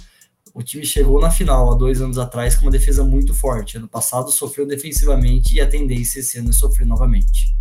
[0.53, 3.77] O time chegou na final há dois anos atrás com uma defesa muito forte.
[3.77, 7.55] Ano passado sofreu defensivamente e a tendência esse ano é sofrer novamente.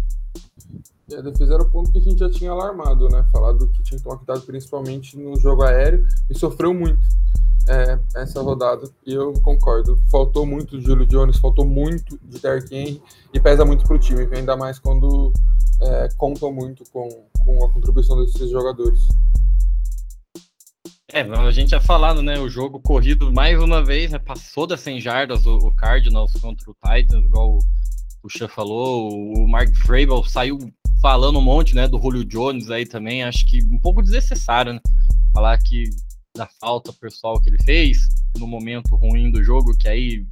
[1.08, 3.24] E a defesa era o ponto que a gente já tinha alarmado, né?
[3.32, 7.00] Falado que tinha tomar cuidado principalmente no jogo aéreo e sofreu muito
[7.68, 8.88] é, essa rodada.
[9.06, 9.98] E eu concordo.
[10.10, 14.28] Faltou muito de Julio Jones, faltou muito de Derrick Henry e pesa muito pro time,
[14.34, 15.32] ainda mais quando
[15.80, 17.08] é, contam muito com,
[17.44, 19.00] com a contribuição desses jogadores.
[21.12, 22.38] É, a gente já falado, né?
[22.38, 24.18] O jogo corrido mais uma vez, né?
[24.18, 27.58] Passou das 100 jardas o, o Cardinals contra o Titans, igual o,
[28.22, 29.10] o Chan falou.
[29.10, 30.58] O Mark Vrabel saiu
[31.02, 31.86] falando um monte, né?
[31.86, 33.24] Do Julio Jones aí também.
[33.24, 34.80] Acho que um pouco desnecessário, né?
[35.34, 35.90] Falar que
[36.34, 38.08] da falta pessoal que ele fez
[38.38, 40.26] no momento ruim do jogo, que aí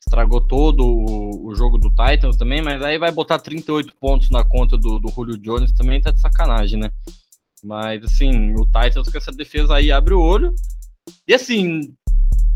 [0.00, 4.44] estragou todo o, o, jogo do Titans também, mas aí vai botar 38 pontos na
[4.44, 6.90] conta do, do Julio Jones também tá de sacanagem, né?
[7.62, 10.54] Mas assim, o Titans com essa defesa aí abre o olho.
[11.26, 11.94] E assim,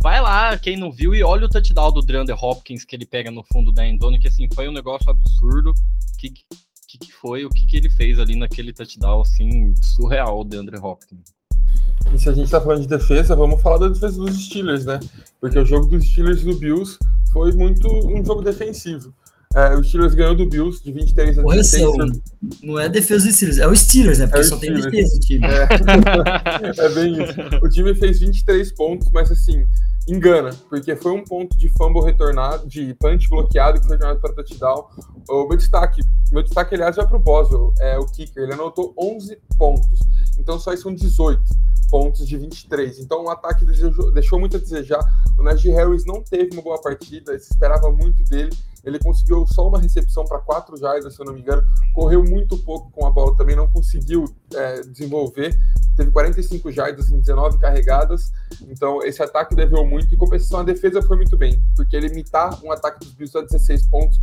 [0.02, 3.30] vai lá, quem não viu, e olha o touchdown do DeAndre Hopkins que ele pega
[3.30, 5.72] no fundo da endzone, que assim, foi um negócio absurdo.
[6.18, 6.32] Que
[6.88, 10.78] que, que foi, o que, que ele fez ali naquele touchdown, assim, surreal, o DeAndre
[10.78, 11.34] Hopkins.
[12.12, 14.98] E se a gente tá falando de defesa, vamos falar da defesa dos Steelers, né?
[15.40, 16.98] Porque o jogo dos Steelers e do Bills
[17.32, 19.12] foi muito um jogo defensivo.
[19.54, 21.82] É, o Steelers ganhou do Bills de 23 a 16.
[21.86, 22.20] Correção,
[22.62, 24.26] não é a defesa dos Steelers, é o Steelers, né?
[24.26, 24.92] Porque É o só tem Steelers.
[24.92, 25.46] defesa do time.
[25.46, 27.64] É, é bem isso.
[27.64, 29.64] O time fez 23 pontos, mas assim,
[30.06, 34.34] engana, porque foi um ponto de fumble retornado, de punch bloqueado que foi retornado para
[34.34, 34.84] touchdown.
[35.28, 38.42] O meu destaque, meu destaque, aliás, vai pro Boswell, é o kicker.
[38.44, 40.00] Ele anotou 11 pontos,
[40.38, 41.42] então só são 18
[41.90, 43.00] pontos de 23.
[43.00, 43.64] Então o ataque
[44.12, 45.00] deixou muito a desejar.
[45.38, 48.56] O Najee Harris não teve uma boa partida, se esperava muito dele.
[48.84, 51.62] Ele conseguiu só uma recepção para 4 jardas, se eu não me engano.
[51.94, 54.24] Correu muito pouco com a bola também, não conseguiu
[54.54, 55.58] é, desenvolver.
[55.96, 58.32] Teve 45 jardas em 19 carregadas.
[58.62, 60.14] Então esse ataque deveu muito.
[60.14, 63.86] Em compensação, a defesa foi muito bem, porque limitar um ataque dos Bills a 16
[63.88, 64.20] pontos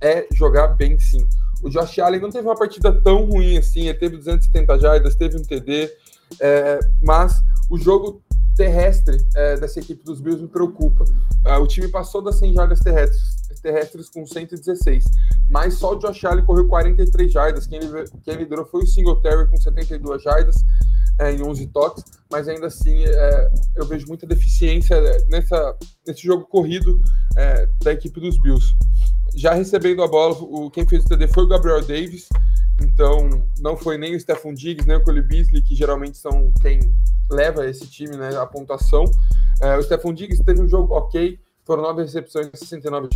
[0.00, 1.26] é jogar bem sim.
[1.62, 5.36] O Josh Allen não teve uma partida tão ruim assim, ele teve 270 jardas, teve
[5.36, 5.90] um TD,
[6.40, 8.22] é, mas o jogo
[8.56, 11.04] terrestre é, dessa equipe dos Bills me preocupa.
[11.44, 15.04] Ah, o time passou das 100 jardas terrestres, terrestres com 116,
[15.48, 17.66] mas só o Josh Allen correu 43 jardas.
[17.66, 17.80] Quem,
[18.24, 20.56] quem liderou foi o Singletary com 72 jardas
[21.20, 26.44] é, em 11 toques, mas ainda assim é, eu vejo muita deficiência nessa, nesse jogo
[26.46, 27.00] corrido
[27.36, 28.74] é, da equipe dos Bills.
[29.38, 32.28] Já recebendo a bola, o, quem fez o TD foi o Gabriel Davis,
[32.82, 33.28] então
[33.60, 36.80] não foi nem o Stephon Diggs, nem o Cole Beasley, que geralmente são quem
[37.30, 39.04] leva esse time, né, a pontuação.
[39.60, 43.08] É, o Stephon Diggs teve um jogo ok, foram nove recepções, 69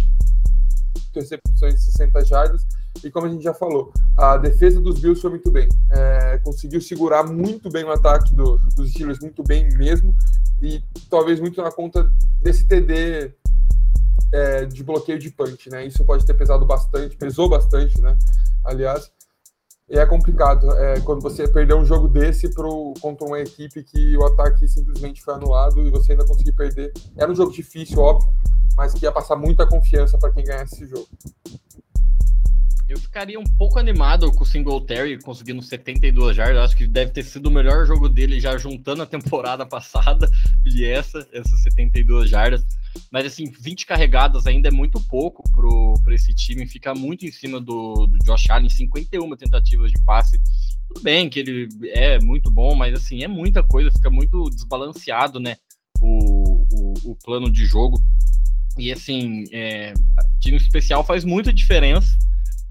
[1.13, 2.65] recepções, 60 jardas,
[3.03, 5.69] e como a gente já falou, a defesa dos Bills foi muito bem.
[5.91, 10.15] É, conseguiu segurar muito bem o ataque do- dos Steelers, muito bem mesmo,
[10.63, 12.09] e talvez muito na conta
[12.41, 13.33] desse TD
[14.33, 15.87] é, de bloqueio de punch, né?
[15.87, 18.17] Isso pode ter pesado bastante, pesou bastante, né?
[18.65, 19.11] Aliás,
[19.89, 24.17] e é complicado é, quando você perdeu um jogo desse pro, contra uma equipe que
[24.17, 26.93] o ataque simplesmente foi anulado e você ainda conseguir perder.
[27.17, 28.33] Era um jogo difícil, óbvio,
[28.77, 31.09] mas que ia passar muita confiança para quem ganhasse esse jogo.
[32.93, 36.59] Eu ficaria um pouco animado com o Singletary conseguindo 72 jardas.
[36.59, 40.31] Acho que deve ter sido o melhor jogo dele já juntando a temporada passada
[40.67, 42.63] e essa, essas 72 jardas.
[43.11, 45.43] Mas assim, 20 carregadas ainda é muito pouco
[46.03, 46.67] para esse time.
[46.67, 50.39] Fica muito em cima do, do Josh Allen, 51 tentativas de passe.
[50.87, 55.41] Tudo bem que ele é muito bom, mas assim, é muita coisa, fica muito desbalanceado,
[55.41, 55.57] né?
[55.99, 57.99] O, o, o plano de jogo.
[58.77, 59.95] E assim, é,
[60.41, 62.19] time especial faz muita diferença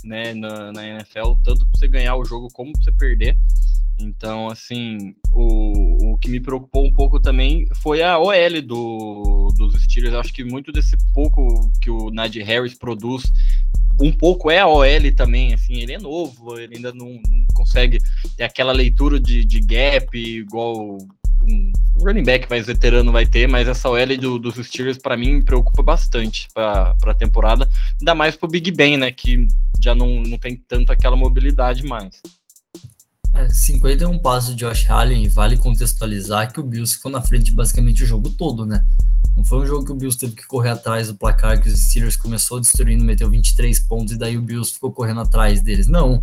[0.03, 3.37] né, na, na NFL, tanto para você ganhar o jogo como para você perder.
[3.99, 9.81] Então, assim, o, o que me preocupou um pouco também foi a OL do, dos
[9.83, 10.15] Steelers.
[10.15, 13.23] Acho que muito desse pouco que o Najee Harris produz,
[13.99, 15.53] um pouco é a OL também.
[15.53, 17.99] Assim, ele é novo, ele ainda não, não consegue
[18.35, 20.97] ter aquela leitura de, de gap igual
[21.43, 25.35] um running back mais veterano vai ter, mas essa OL do, dos Steelers para mim
[25.35, 27.67] me preocupa bastante para a temporada,
[27.99, 29.47] ainda mais pro Big Ben, né, que
[29.79, 32.21] já não, não tem tanto aquela mobilidade mais.
[33.33, 38.03] É, 51 passos de Josh Allen, vale contextualizar que o Bills ficou na frente basicamente
[38.03, 38.85] o jogo todo, né?
[39.35, 41.79] Não foi um jogo que o Bills teve que correr atrás do placar, que os
[41.79, 45.87] Steelers começou destruindo, meteu 23 pontos, e daí o Bills ficou correndo atrás deles.
[45.87, 46.21] Não.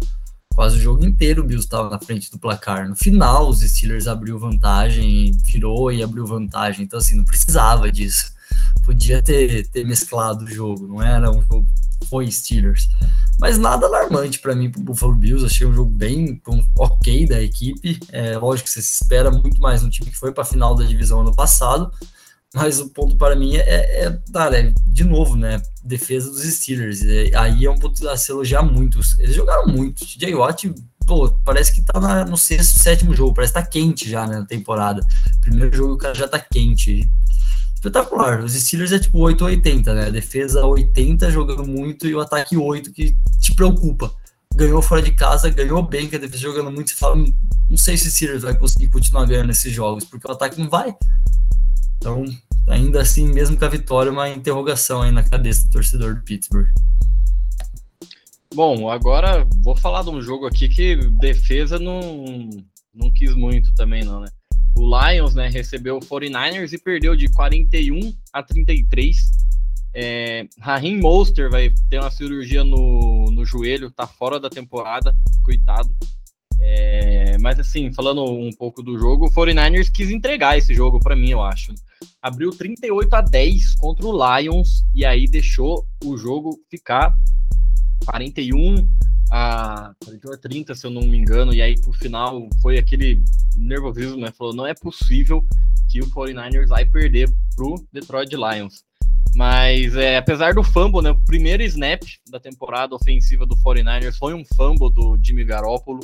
[0.58, 2.88] Quase o jogo inteiro o Bills estava na frente do placar.
[2.88, 6.84] No final, os Steelers abriu vantagem, virou e abriu vantagem.
[6.84, 8.32] Então, assim, não precisava disso.
[8.84, 11.64] Podia ter, ter mesclado o jogo, não era um jogo
[12.10, 12.88] foi Steelers.
[13.38, 15.46] Mas nada alarmante para mim pro Buffalo Bills.
[15.46, 18.00] Achei um jogo bem um, ok da equipe.
[18.10, 20.74] É, lógico que você se espera muito mais um time que foi para a final
[20.74, 21.92] da divisão ano passado.
[22.54, 25.60] Mas o ponto para mim é, é, cara, é, de novo, né?
[25.84, 27.02] Defesa dos Steelers.
[27.04, 29.00] É, aí é um ponto a se elogiar muito.
[29.18, 30.06] Eles jogaram muito.
[30.06, 30.72] TJ Watt,
[31.06, 33.34] pô, parece que tá na, no sexto, sétimo jogo.
[33.34, 35.06] Parece que tá quente já né, na temporada.
[35.42, 37.08] Primeiro jogo o cara já tá quente
[37.74, 38.42] espetacular.
[38.42, 40.10] Os Steelers é tipo 8 ou 80, né?
[40.10, 44.12] Defesa 80 jogando muito e o ataque 8 que te preocupa.
[44.54, 46.90] Ganhou fora de casa, ganhou bem, que a defesa jogando muito.
[46.90, 47.16] Você fala,
[47.68, 50.68] não sei se o Steelers vai conseguir continuar ganhando esses jogos, porque o ataque não
[50.68, 50.96] vai.
[51.98, 52.24] Então,
[52.68, 56.68] ainda assim, mesmo com a vitória, uma interrogação aí na cabeça do torcedor do Pittsburgh.
[58.54, 62.48] Bom, agora vou falar de um jogo aqui que defesa não,
[62.94, 64.28] não quis muito também, não, né?
[64.76, 69.16] O Lions, né, recebeu o 49ers e perdeu de 41 a 33.
[69.92, 75.90] É, Raheem Monster vai ter uma cirurgia no, no joelho, tá fora da temporada, coitado.
[76.60, 81.16] É, mas assim, falando um pouco do jogo, o 49ers quis entregar esse jogo para
[81.16, 81.72] mim, eu acho.
[82.20, 87.14] Abriu 38 a 10 contra o Lions e aí deixou o jogo ficar
[88.04, 88.88] 41
[89.30, 93.22] a 41 a 30, se eu não me engano, e aí pro final foi aquele
[93.56, 94.32] nervosismo, né?
[94.36, 95.44] Falou, não é possível
[95.88, 98.84] que o 49ers vai perder pro Detroit Lions.
[99.34, 104.34] Mas é, apesar do fumble, né, o primeiro snap da temporada ofensiva do 49ers foi
[104.34, 106.00] um fumble do Jimmy Garoppolo.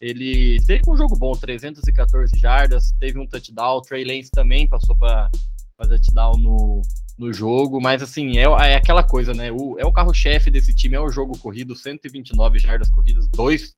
[0.00, 3.80] Ele teve um jogo bom, 314 jardas, teve um touchdown.
[3.82, 5.30] Trey Lance também passou para
[5.78, 6.82] touchdown no,
[7.18, 9.50] no jogo, mas assim, é, é aquela coisa, né?
[9.52, 13.74] O, é o carro-chefe desse time, é o jogo corrido, 129 jardas corridas, dois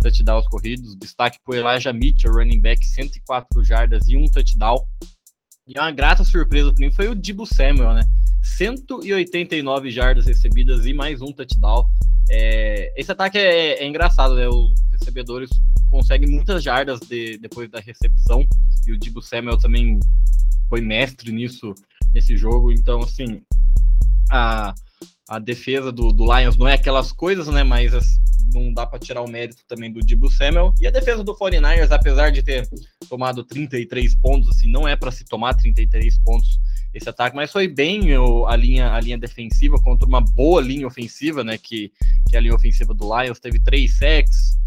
[0.00, 0.96] touchdowns corridos.
[0.96, 4.86] Destaque para Elijah Mitchell, running back, 104 jardas e um touchdown.
[5.66, 8.02] E uma grata surpresa para mim foi o Dibu Samuel, né?
[8.42, 11.86] 189 jardas recebidas e mais um touchdown.
[12.30, 14.48] É, esse ataque é, é, engraçado, né?
[14.48, 15.50] Os recebedores
[15.90, 18.46] conseguem muitas jardas de, depois da recepção.
[18.86, 19.98] E o Dibu Samuel também
[20.68, 21.74] foi mestre nisso
[22.12, 22.70] nesse jogo.
[22.70, 23.40] Então, assim,
[24.30, 24.74] a,
[25.28, 27.62] a defesa do, do Lions não é aquelas coisas, né?
[27.62, 27.92] Mas
[28.52, 30.74] não dá para tirar o mérito também do Dibu Samuel.
[30.80, 32.68] E a defesa do 49ers, apesar de ter
[33.08, 36.58] tomado 33 pontos, assim, não é para se tomar 33 pontos
[36.94, 38.00] esse ataque, mas foi bem
[38.46, 41.58] a linha, a linha defensiva contra uma boa linha ofensiva, né?
[41.58, 41.92] Que,
[42.28, 44.58] que é a linha ofensiva do Lions teve três sacks,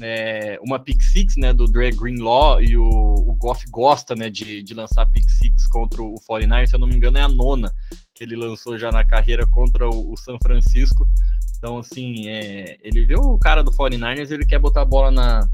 [0.00, 1.52] é, uma pick six, né?
[1.52, 4.28] Do Dre Greenlaw e o, o Goff gosta, né?
[4.28, 7.28] De, de lançar pick six contra o 49ers, se eu não me engano, é a
[7.28, 7.72] nona
[8.14, 11.08] que ele lançou já na carreira contra o, o San Francisco.
[11.56, 15.48] Então, assim, é, ele vê o cara do 49ers ele quer botar a bola na,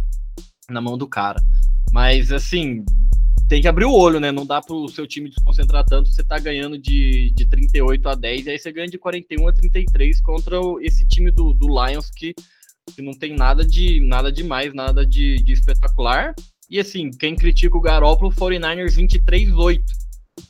[0.69, 1.41] na mão do cara.
[1.93, 2.85] Mas, assim,
[3.49, 4.33] tem que abrir o olho, né?
[4.33, 6.11] Não dá para o seu time desconcentrar tanto.
[6.11, 9.53] Você tá ganhando de, de 38 a 10, e aí você ganha de 41 a
[9.53, 12.35] 33 contra esse time do, do Lions que,
[12.95, 16.35] que não tem nada de nada demais, nada de, de espetacular.
[16.71, 19.83] E assim, quem critica o Garópolo, 49ers 23-8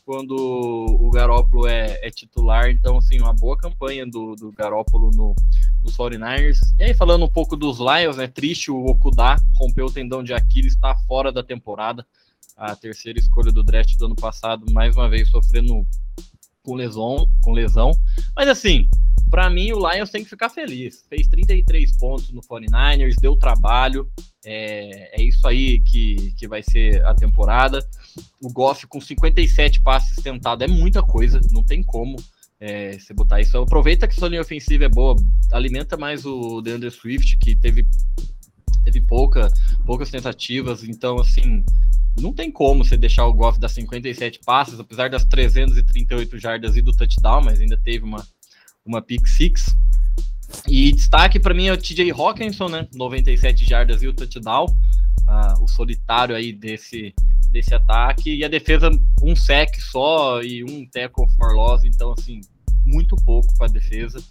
[0.05, 2.70] quando o Garópolo é, é, titular.
[2.70, 5.34] Então, assim, uma boa campanha do, do Garópolo no,
[5.82, 6.59] nos 49ers.
[6.78, 8.26] E aí, falando um pouco dos Lions, né?
[8.26, 12.07] Triste o Okudá, rompeu o tendão de Aquiles, está fora da temporada.
[12.57, 15.86] A terceira escolha do draft do ano passado, mais uma vez sofrendo
[16.62, 17.90] com lesão, com lesão.
[18.34, 18.88] Mas assim,
[19.30, 21.05] para mim o Lions tem que ficar feliz.
[21.09, 24.09] Fez 33 pontos no 49ers, deu trabalho.
[24.44, 27.84] É, é isso aí que, que vai ser a temporada.
[28.40, 32.16] O Goff com 57 passes tentados é muita coisa, não tem como
[32.61, 33.59] é, você botar isso.
[33.59, 35.16] Aproveita que sua linha ofensiva é boa,
[35.52, 37.86] alimenta mais o DeAndre Swift, que teve,
[38.84, 39.52] teve pouca,
[39.84, 41.64] poucas tentativas, então assim.
[42.20, 46.82] Não tem como você deixar o Goff dar 57 passes, apesar das 338 jardas e
[46.82, 48.24] do touchdown, mas ainda teve uma,
[48.84, 49.66] uma pick six.
[50.68, 52.86] E destaque para mim é o TJ Hawkinson, né?
[52.94, 54.66] 97 jardas e o touchdown.
[55.26, 57.14] Ah, o solitário aí desse,
[57.50, 58.34] desse ataque.
[58.34, 58.90] E a defesa,
[59.22, 61.84] um sec só e um tackle for loss.
[61.84, 62.40] Então, assim,
[62.84, 64.22] muito pouco para a defesa.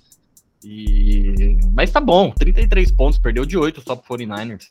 [0.63, 1.57] E...
[1.73, 4.67] Mas tá bom, 33 pontos, perdeu de 8 só pro 49ers.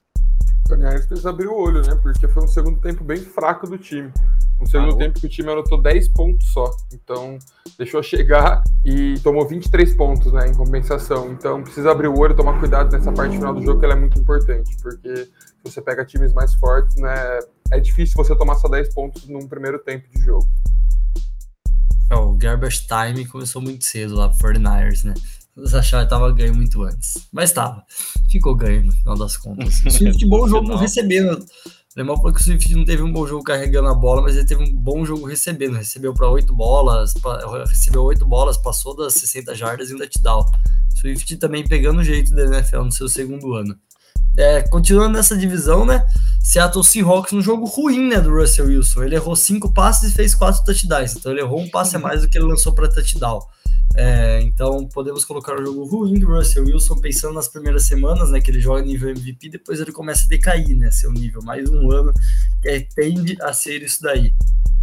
[0.67, 1.99] O 49ers precisa abrir o olho, né?
[2.03, 4.13] Porque foi um segundo tempo bem fraco do time.
[4.61, 6.71] No segundo ah, tempo que o time anotou 10 pontos só.
[6.93, 7.39] Então,
[7.77, 11.33] deixou chegar e tomou 23 pontos, né, em compensação.
[11.33, 13.99] Então, precisa abrir o olho, tomar cuidado nessa parte final do jogo, que ela é
[13.99, 15.31] muito importante, porque se
[15.65, 17.41] você pega times mais fortes, né,
[17.73, 20.49] é difícil você tomar só 10 pontos num primeiro tempo de jogo.
[22.09, 25.15] É, o garbage time começou muito cedo lá pro 49ers, né?
[25.57, 27.27] Eles acharam que tava ganho muito antes.
[27.33, 27.85] Mas tava.
[28.31, 29.83] Ficou ganho no final das contas.
[29.87, 31.45] O Swift, bom jogo recebendo
[31.95, 34.47] Lembrou falou que o Swift não teve um bom jogo carregando a bola, mas ele
[34.47, 35.77] teve um bom jogo recebendo.
[35.77, 37.13] Recebeu para oito bolas,
[37.69, 40.45] recebeu oito bolas, passou das 60 jardas e um touchdown.
[40.99, 43.77] Swift também pegando o jeito da NFL no seu segundo ano.
[44.39, 46.07] É, continuando nessa divisão, né?
[46.41, 49.03] Seattle Seahawks no jogo ruim, né, do Russell Wilson.
[49.03, 51.15] Ele errou cinco passes e fez quatro touchdowns.
[51.15, 53.41] Então ele errou um passe a mais do que ele lançou para touchdown.
[53.95, 58.41] É, então podemos colocar o jogo ruim do Russell Wilson pensando nas primeiras semanas, né?
[58.41, 60.91] Que ele joga nível MVP, depois ele começa a decair, né?
[60.91, 62.13] Seu nível, mais um ano
[62.65, 64.35] é, tende a ser isso daí.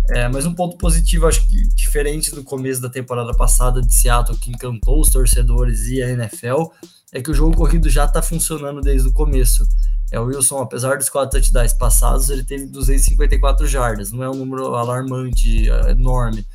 [0.10, 4.38] É, mas um ponto positivo, acho que diferente do começo da temporada passada de Seattle,
[4.38, 6.66] que encantou os torcedores e a NFL,
[7.12, 9.68] é que o jogo corrido já está funcionando desde o começo.
[10.12, 14.36] É, o Wilson, apesar dos quatro touchdowns passados, ele teve 254 jardas, não é um
[14.36, 16.46] número alarmante, é, enorme.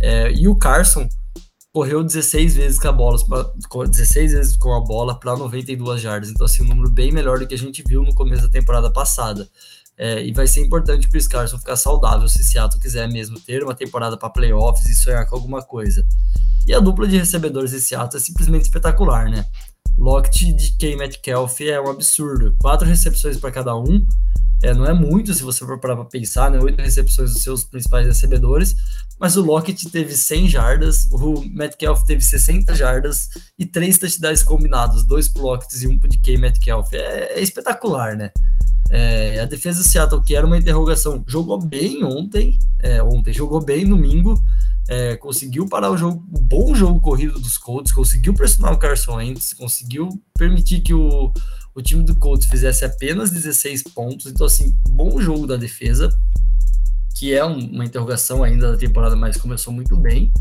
[0.00, 1.08] É, e o Carson,
[1.72, 3.18] correu 16 vezes com a bola,
[3.88, 6.30] 16 vezes com a bola para 92 jardas.
[6.30, 8.92] Então, assim, um número bem melhor do que a gente viu no começo da temporada
[8.92, 9.48] passada.
[9.96, 13.62] É, e vai ser importante para o Scarson ficar saudável se Seattle quiser mesmo ter
[13.62, 16.06] uma temporada para playoffs e sonhar com alguma coisa.
[16.66, 19.44] E a dupla de recebedores de Seattle é simplesmente espetacular, né?
[19.98, 20.96] Lockett de K.
[20.96, 22.56] Metcalf é um absurdo.
[22.60, 24.06] Quatro recepções para cada um.
[24.62, 26.58] É, não é muito se você for parar para pensar, né?
[26.58, 28.76] Oito recepções dos seus principais recebedores,
[29.22, 35.04] mas o Lockett teve 100 jardas, o Metcalf teve 60 jardas e três touchdowns combinados,
[35.04, 36.92] dois pro Lockett e um pro DK Metcalf.
[36.92, 38.32] É, é espetacular, né?
[38.90, 43.64] É, a defesa do Seattle, que era uma interrogação, jogou bem ontem, é, ontem jogou
[43.64, 44.42] bem domingo,
[44.88, 49.54] é, conseguiu parar o jogo, bom jogo corrido dos Colts, conseguiu pressionar o Carson Wentz,
[49.54, 51.32] conseguiu permitir que o,
[51.76, 54.26] o time do Colts fizesse apenas 16 pontos.
[54.26, 56.12] Então, assim, bom jogo da defesa,
[57.14, 60.32] que é um, uma interrogação ainda da temporada, mas começou muito bem.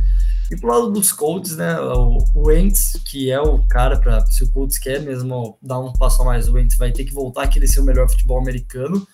[0.50, 4.44] E pro lado dos Colts, né, o, o Wentz, que é o cara para se
[4.44, 7.44] o Colts quer mesmo dar um passo a mais, o Wentz vai ter que voltar
[7.44, 9.08] a querer ser o melhor futebol americano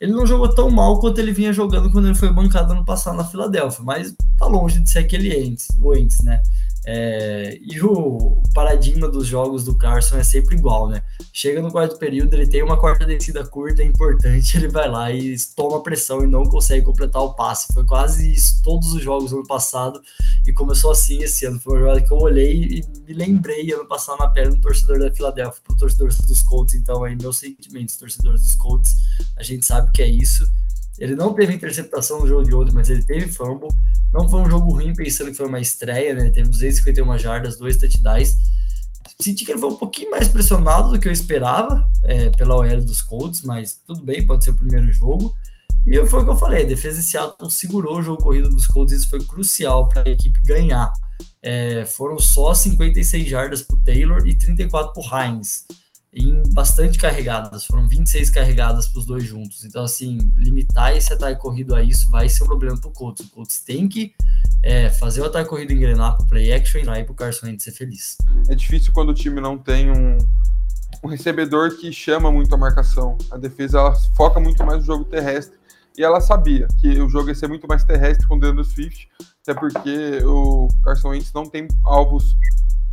[0.00, 3.16] ele não jogou tão mal quanto ele vinha jogando quando ele foi bancado ano passado
[3.16, 6.42] na Filadélfia, mas tá longe de ser aquele Ents, o Ents, né?
[6.88, 11.02] É, e o paradigma dos jogos do Carson é sempre igual, né?
[11.32, 15.10] Chega no quarto período, ele tem uma quarta descida curta, é importante, ele vai lá
[15.10, 17.74] e toma pressão e não consegue completar o passe.
[17.74, 20.00] Foi quase isso todos os jogos ano passado
[20.46, 21.58] e começou assim esse ano.
[21.58, 25.00] Foi uma jogada que eu olhei e me lembrei ano passado na pele do torcedor
[25.00, 26.74] da Filadélfia, pro torcedor dos Colts.
[26.74, 28.94] Então, aí, meus sentimentos, torcedores dos Colts,
[29.36, 30.48] a gente sabe que é isso.
[30.98, 33.68] Ele não teve interceptação no jogo de ontem, mas ele teve fumble.
[34.12, 36.22] Não foi um jogo ruim, pensando que foi uma estreia, né?
[36.22, 38.34] Ele teve 251 jardas, dois touchdowns.
[39.20, 42.80] Senti que ele foi um pouquinho mais pressionado do que eu esperava é, pela OL
[42.82, 45.34] dos Colts, mas tudo bem, pode ser o primeiro jogo.
[45.86, 48.66] E foi o que eu falei, a defesa de Seattle segurou o jogo corrido dos
[48.66, 50.92] Colts, isso foi crucial para a equipe ganhar.
[51.40, 55.64] É, foram só 56 jardas para Taylor e 34 para Hines
[56.16, 59.64] em bastante carregadas, foram 26 carregadas para os dois juntos.
[59.66, 63.26] Então, assim, limitar esse ataque corrido a isso vai ser um problema para o Colts.
[63.26, 64.14] O Colts tem que
[64.62, 67.64] é, fazer o ataque corrido engrenar para o play action e para o Carson Wentz
[67.64, 68.16] ser feliz.
[68.48, 70.16] É difícil quando o time não tem um,
[71.04, 73.18] um recebedor que chama muito a marcação.
[73.30, 75.58] A defesa ela foca muito mais no jogo terrestre
[75.98, 79.06] e ela sabia que o jogo ia ser muito mais terrestre com o Deandre Swift,
[79.42, 82.34] até porque o Carson Wentz não tem alvos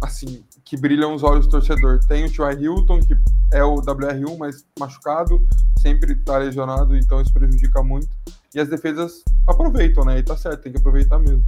[0.01, 1.99] assim que brilham os olhos do torcedor.
[2.05, 2.61] Tem o T.Y.
[2.61, 3.15] Hilton, que
[3.51, 5.45] é o WR1, mas machucado,
[5.79, 8.09] sempre tá lesionado, então isso prejudica muito.
[8.53, 10.19] E as defesas aproveitam, né?
[10.19, 11.43] E tá certo, tem que aproveitar mesmo.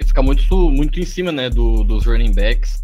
[0.00, 2.82] E fica muito, muito em cima, né, do, dos running backs.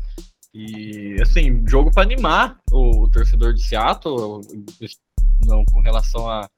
[0.53, 4.41] E, assim, jogo para animar o, o, torcedor de Seattle
[5.45, 6.49] não, com relação à,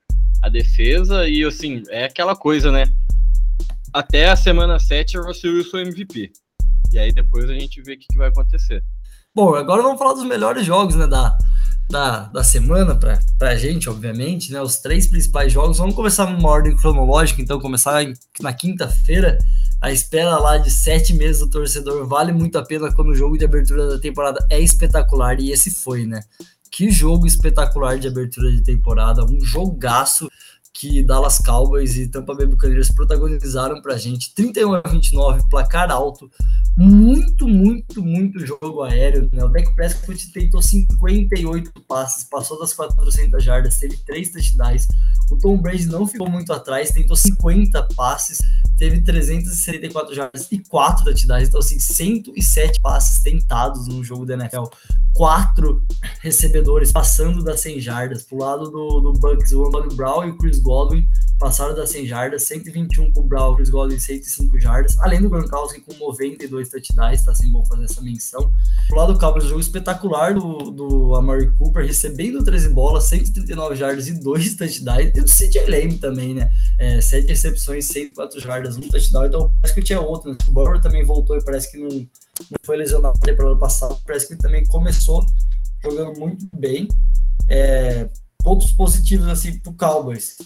[0.43, 1.27] à defesa.
[1.29, 2.85] E, assim, é aquela coisa, né?
[3.93, 6.31] Até a semana 7 é o Russell Wilson MVP.
[6.93, 8.83] E aí depois a gente vê o que, que vai acontecer.
[9.35, 11.37] Bom, agora vamos falar dos melhores jogos, né, da,
[11.91, 15.79] da, da semana pra, pra gente, obviamente, né, os três principais jogos.
[15.79, 18.03] Vamos começar numa ordem cronológica, então começar
[18.41, 19.39] na quinta-feira.
[19.81, 23.37] A espera lá de sete meses do torcedor vale muito a pena quando o jogo
[23.37, 26.23] de abertura da temporada é espetacular, e esse foi, né?
[26.71, 30.31] Que jogo espetacular de abertura de temporada, um jogaço
[30.79, 36.31] que Dallas Cowboys e Tampa Bay Buccaneers protagonizaram pra gente, 31 a 29, placar alto,
[36.77, 39.43] muito, muito, muito jogo aéreo, né?
[39.43, 44.87] O Dak Prescott tentou 58 passes, passou das 400 jardas, teve três touchdowns.
[45.31, 48.39] O Tom Brady não ficou muito atrás, tentou 50 passes,
[48.77, 51.49] teve 364 jardas e 4 touchdowns.
[51.49, 54.65] Então, assim, 107 passes tentados no jogo da NFL.
[55.15, 55.83] Quatro
[56.21, 58.23] recebedores passando das 100 jardas.
[58.23, 61.09] Pro lado do, do Bucks, o Antonio Brown e o Chris Godwin
[61.39, 62.43] passaram das 100 jardas.
[62.43, 64.99] 121 pro Brown, Chris Godwin 105 jardas.
[64.99, 68.53] Além do Gronkowski com 92 touchdowns, tá assim bom fazer essa menção.
[68.89, 73.77] Pro lado do Cowboys, um jogo espetacular do, do Amari Cooper, recebendo 13 bolas, 139
[73.77, 75.13] jardas e 2 touchdowns.
[75.15, 76.51] E do CJ Lame também, né?
[76.79, 80.31] É, 7 recepções, 104 jardas jardas, um touchdown, então parece que tinha outro.
[80.31, 80.39] Né?
[80.49, 83.97] O Burrow também voltou e parece que não, não foi lesionado na temporada passada.
[84.07, 85.25] Parece que ele também começou
[85.83, 86.89] jogando muito bem.
[87.49, 88.09] É,
[88.43, 90.37] pontos positivos assim pro Cowboys.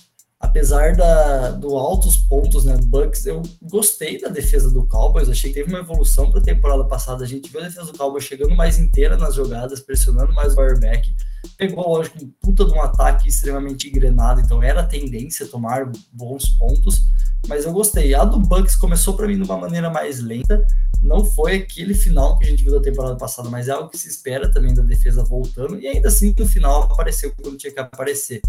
[0.41, 5.29] Apesar da, do altos pontos né, Bucks, eu gostei da defesa do Cowboys.
[5.29, 7.23] Achei que teve uma evolução para a temporada passada.
[7.23, 10.57] A gente viu a defesa do Cowboys chegando mais inteira nas jogadas, pressionando mais o
[10.57, 11.15] quarterback.
[11.57, 16.49] Pegou, lógico, um puta de um ataque extremamente engrenado, então era a tendência tomar bons
[16.51, 17.05] pontos
[17.49, 18.15] mas eu gostei.
[18.15, 20.65] A do Bucks começou para mim de uma maneira mais lenta,
[21.03, 23.99] não foi aquele final que a gente viu da temporada passada, mas é algo que
[23.99, 27.81] se espera também da defesa voltando, e ainda assim no final apareceu quando tinha que
[27.81, 28.41] aparecer.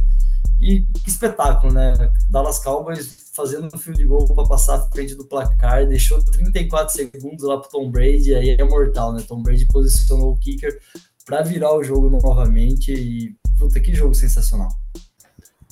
[0.62, 1.94] E que espetáculo, né?
[2.30, 6.94] Dallas Cowboys fazendo um fio de gol para passar à frente do placar, deixou 34
[6.94, 9.24] segundos lá para Tom Brady, aí é mortal, né?
[9.28, 10.80] Tom Brady posicionou o kicker
[11.26, 14.70] para virar o jogo novamente e puta que jogo sensacional.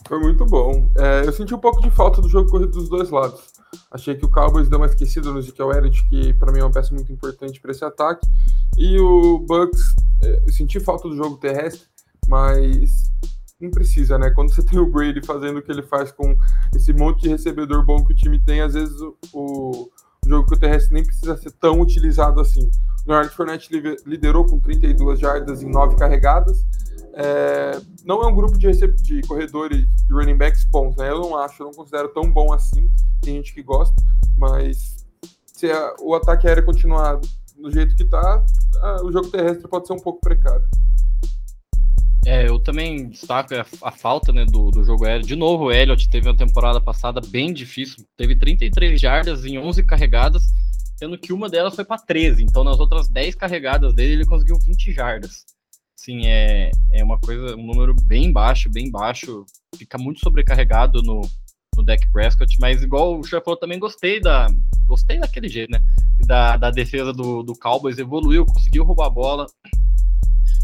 [0.08, 0.90] Foi muito bom.
[0.98, 3.42] É, eu senti um pouco de falta do jogo corrido dos dois lados.
[3.92, 6.72] Achei que o Cowboys deu uma esquecida no Ezekiel Elliott, que para mim é uma
[6.72, 8.26] peça muito importante para esse ataque.
[8.78, 11.88] E o Bucks, é, eu senti falta do jogo terrestre,
[12.28, 13.12] mas
[13.60, 14.30] não precisa, né?
[14.32, 16.36] Quando você tem o Brady fazendo o que ele faz com
[16.76, 19.90] esse monte de recebedor bom que o time tem, às vezes o, o
[20.26, 22.70] jogo terrestre nem precisa ser tão utilizado assim.
[23.06, 23.70] O Leonard Fournette
[24.06, 26.66] liderou com 32 jardas em 9 carregadas.
[27.14, 31.10] É, não é um grupo de, de corredores de running backs bons, né?
[31.10, 32.90] Eu não acho, eu não considero tão bom assim.
[33.22, 33.96] Tem gente que gosta,
[34.38, 35.06] mas
[35.46, 37.20] se a, o ataque aéreo continuar
[37.58, 38.46] do jeito que tá,
[38.82, 40.64] a, o jogo terrestre pode ser um pouco precário.
[42.30, 45.26] É, eu também destaco a, a falta né, do, do, jogo aéreo.
[45.26, 48.06] De novo, o Elliott teve uma temporada passada bem difícil.
[48.16, 50.44] Teve 33 jardas em 11 carregadas,
[50.96, 52.44] sendo que uma delas foi para 13.
[52.44, 55.44] Então, nas outras 10 carregadas dele, ele conseguiu 20 jardas.
[55.96, 59.44] Sim, é, é uma coisa, um número bem baixo, bem baixo.
[59.76, 61.22] Fica muito sobrecarregado no,
[61.76, 64.46] no deck Prescott, mas igual o Chef falou, também gostei da.
[64.86, 65.82] Gostei daquele jeito, né?
[66.28, 69.48] Da, da defesa do, do Cowboys, evoluiu, conseguiu roubar a bola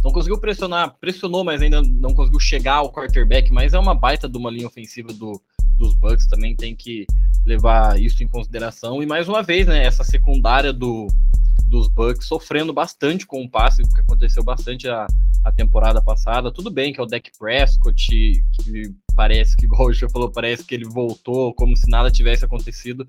[0.06, 4.30] não conseguiu pressionar, pressionou, mas ainda não conseguiu chegar ao quarterback, mas é uma baita
[4.30, 5.42] de uma linha ofensiva do,
[5.76, 7.08] dos Bucks, também tem que
[7.44, 9.02] levar isso em consideração.
[9.02, 11.08] E mais uma vez, né, essa secundária do,
[11.66, 15.08] dos Bucks sofrendo bastante com o passe, que aconteceu bastante a,
[15.44, 16.54] a temporada passada.
[16.54, 18.08] Tudo bem que é o Dak Prescott,
[18.62, 23.04] que parece que, igual o falou, parece que ele voltou como se nada tivesse acontecido,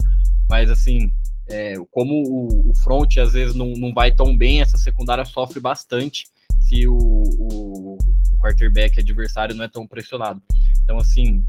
[0.48, 1.12] mas assim,
[1.46, 5.60] é, como o, o front às vezes não, não vai tão bem, essa secundária sofre
[5.60, 6.34] bastante
[6.66, 7.98] se o, o,
[8.32, 10.42] o quarterback adversário não é tão pressionado.
[10.82, 11.44] Então, assim,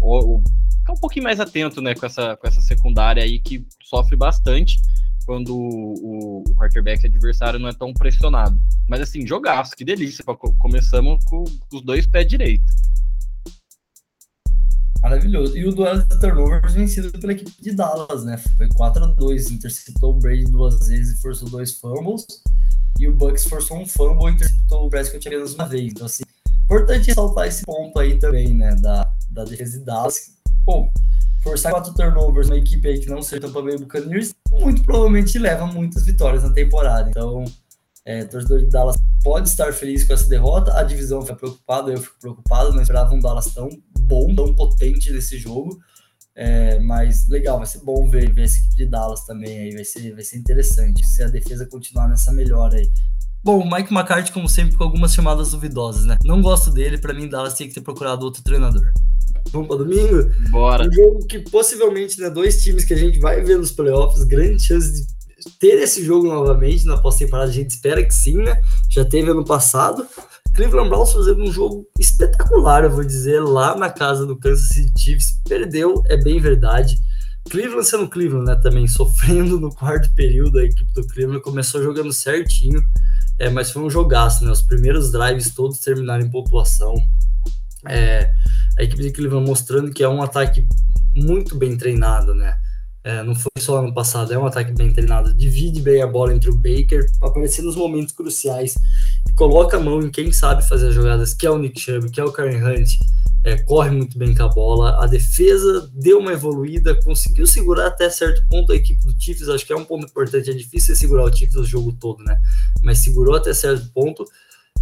[0.00, 0.42] o, o,
[0.78, 4.80] ficar um pouquinho mais atento né, com, essa, com essa secundária aí que sofre bastante
[5.26, 8.58] quando o, o quarterback adversário não é tão pressionado.
[8.88, 10.24] Mas assim, jogaço, que delícia.
[10.58, 12.72] Começamos com os dois pés direitos.
[15.00, 15.56] Maravilhoso.
[15.56, 18.36] E o duelo de turnovers vencido pela equipe de Dallas, né?
[18.56, 22.24] Foi 4 a 2 interceptou o Brady duas vezes e forçou dois fumbles
[23.02, 25.92] e o Bucks forçou um fumble e interceptou o Prescott apenas uma vez.
[25.92, 26.22] Então, assim,
[26.64, 30.30] importante ressaltar esse ponto aí também, né, da, da defesa de Dallas.
[30.64, 30.88] Bom,
[31.42, 35.66] forçar quatro turnovers uma equipe aí que não seja Tampa Bay Buccaneers, muito provavelmente leva
[35.66, 37.10] muitas vitórias na temporada.
[37.10, 37.44] Então,
[38.04, 40.78] é, torcedor de Dallas pode estar feliz com essa derrota.
[40.78, 42.72] A divisão fica preocupada, eu fico preocupado.
[42.72, 45.80] Não esperava um Dallas tão bom, tão potente nesse jogo.
[46.34, 49.84] É, mas legal, vai ser bom ver, ver esse equipe de Dallas também aí, vai
[49.84, 52.90] ser, vai ser interessante se a defesa continuar nessa melhora aí.
[53.44, 56.16] Bom, o Mike McCarthy, como sempre, com algumas chamadas duvidosas, né?
[56.24, 58.92] Não gosto dele, para mim, Dallas tem que ter procurado outro treinador.
[59.50, 60.30] Vamos para domingo?
[60.50, 60.88] Bora.
[60.88, 64.62] Um jogo que possivelmente, né, dois times que a gente vai ver nos playoffs, grande
[64.62, 65.06] chance de
[65.58, 68.62] ter esse jogo novamente na pós-temporada, a gente espera que sim, né?
[68.88, 70.06] Já teve ano passado.
[70.54, 74.92] Cleveland Browns fazendo um jogo espetacular, eu vou dizer, lá na casa do Kansas City
[74.98, 75.40] Chiefs.
[75.48, 76.98] Perdeu, é bem verdade.
[77.50, 82.12] Cleveland sendo Cleveland, né, também sofrendo no quarto período, a equipe do Cleveland começou jogando
[82.12, 82.82] certinho,
[83.38, 86.94] é, mas foi um jogaço, né, os primeiros drives todos terminaram em pontuação.
[87.88, 88.32] É,
[88.78, 90.66] a equipe de Cleveland mostrando que é um ataque
[91.14, 92.56] muito bem treinado, né,
[93.04, 95.34] é, não foi só ano passado, é um ataque bem treinado.
[95.34, 98.74] Divide bem a bola entre o Baker, aparecer nos momentos cruciais
[99.28, 102.10] e coloca a mão em quem sabe fazer as jogadas, que é o Nick Chubb,
[102.10, 102.98] que é o Karen Hunt.
[103.44, 105.02] É, corre muito bem com a bola.
[105.02, 109.48] A defesa deu uma evoluída, conseguiu segurar até certo ponto a equipe do Chiefs.
[109.48, 110.50] Acho que é um ponto importante.
[110.50, 112.38] É difícil segurar o Chiefs o jogo todo, né?
[112.84, 114.24] Mas segurou até certo ponto.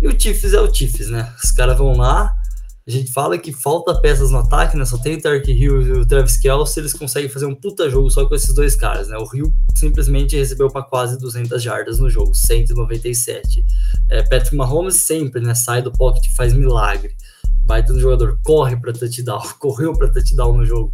[0.03, 1.33] E o Chiefs é o Chiefs, né?
[1.43, 2.37] Os caras vão lá,
[2.91, 4.85] a gente fala que falta peças no ataque, né?
[4.85, 8.11] Só tem o Tark Hill e o Travis Kelce, eles conseguem fazer um puta jogo
[8.11, 9.17] só com esses dois caras, né?
[9.17, 13.65] O Hill simplesmente recebeu para quase 200 jardas no jogo, 197.
[14.09, 15.55] É, Patrick Mahomes sempre, né?
[15.55, 17.15] Sai do pocket, faz milagre.
[17.65, 20.91] Baita do jogador, corre para touchdown, correu para touchdown no jogo.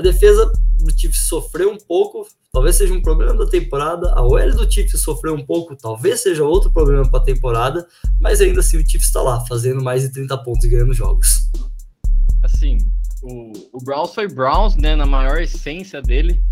[0.00, 4.10] A defesa do Chiefs sofreu um pouco, talvez seja um problema da temporada.
[4.14, 7.86] A OL do Chiefs sofreu um pouco, talvez seja outro problema para a temporada,
[8.18, 11.50] mas ainda assim o Chiefs está lá, fazendo mais de 30 pontos e ganhando jogos.
[12.42, 12.78] Assim,
[13.22, 16.42] o, o Browns foi Browns, né, na maior essência dele,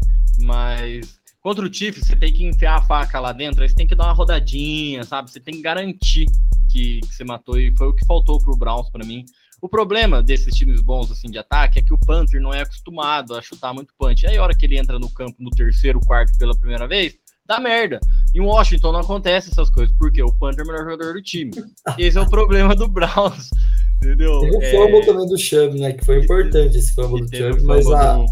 [0.42, 3.86] mas contra o Chiefs você tem que enfiar a faca lá dentro, aí você tem
[3.86, 5.30] que dar uma rodadinha, sabe?
[5.30, 6.26] Você tem que garantir
[6.70, 9.24] que, que você matou e foi o que faltou pro Browns para mim.
[9.60, 13.34] O problema desses times bons assim de ataque é que o Panther não é acostumado
[13.34, 14.26] a chutar muito punch.
[14.26, 17.58] Aí a hora que ele entra no campo no terceiro, quarto pela primeira vez, dá
[17.58, 17.98] merda.
[18.32, 21.50] Em Washington não acontece essas coisas, porque o Panther é o melhor jogador do time.
[21.98, 23.50] Esse é o problema do Browns.
[23.96, 24.38] Entendeu?
[24.40, 24.70] Teve o é...
[24.70, 25.92] fumble também do Chubb, né?
[25.92, 28.26] Que foi importante esse fumble do Chubb, mas a, do...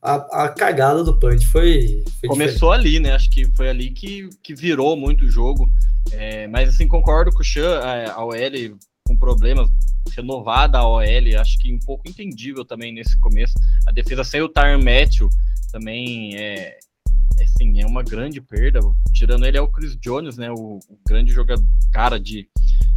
[0.00, 2.04] a, a, cagada do punch foi.
[2.20, 2.96] foi Começou diferente.
[2.96, 3.12] ali, né?
[3.12, 5.68] Acho que foi ali que, que virou muito o jogo.
[6.12, 8.36] É, mas assim, concordo com o Chan, a, a OL
[9.06, 9.68] com problemas
[10.16, 11.04] renovada a OL,
[11.40, 13.54] acho que um pouco entendível também nesse começo.
[13.86, 15.28] A defesa sem o Tyron Matthew
[15.70, 16.78] também é,
[17.40, 18.80] assim, é uma grande perda.
[19.12, 20.50] Tirando ele é o Chris Jones, né?
[20.50, 22.48] O, o grande jogador, cara de,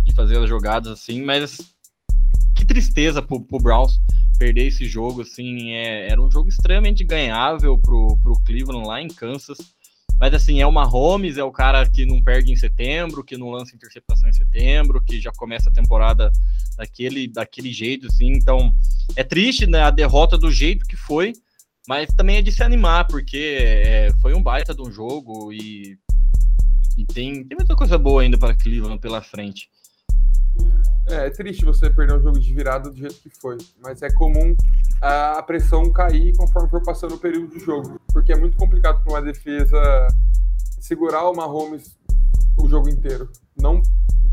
[0.03, 1.57] de fazer as jogadas assim, mas
[2.55, 3.99] que tristeza pro, pro Browns
[4.37, 9.07] perder esse jogo, assim, é, era um jogo extremamente ganhável pro, pro Cleveland lá em
[9.07, 9.57] Kansas.
[10.19, 13.49] Mas assim, é o Mahomes, é o cara que não perde em setembro, que não
[13.49, 16.31] lança interceptação em setembro, que já começa a temporada
[16.77, 18.31] daquele, daquele jeito, assim.
[18.31, 18.73] Então,
[19.15, 21.33] é triste, né, a derrota do jeito que foi,
[21.87, 25.97] mas também é de se animar, porque é, foi um baita de um jogo e,
[26.97, 29.69] e tem, tem muita coisa boa ainda para Cleveland pela frente.
[31.07, 34.11] É, é, triste você perder um jogo de virada do jeito que foi, mas é
[34.11, 34.55] comum
[35.01, 39.13] a pressão cair conforme for passando o período do jogo, porque é muito complicado para
[39.13, 40.07] uma defesa
[40.79, 41.95] segurar o Mahomes
[42.57, 43.81] o jogo inteiro, não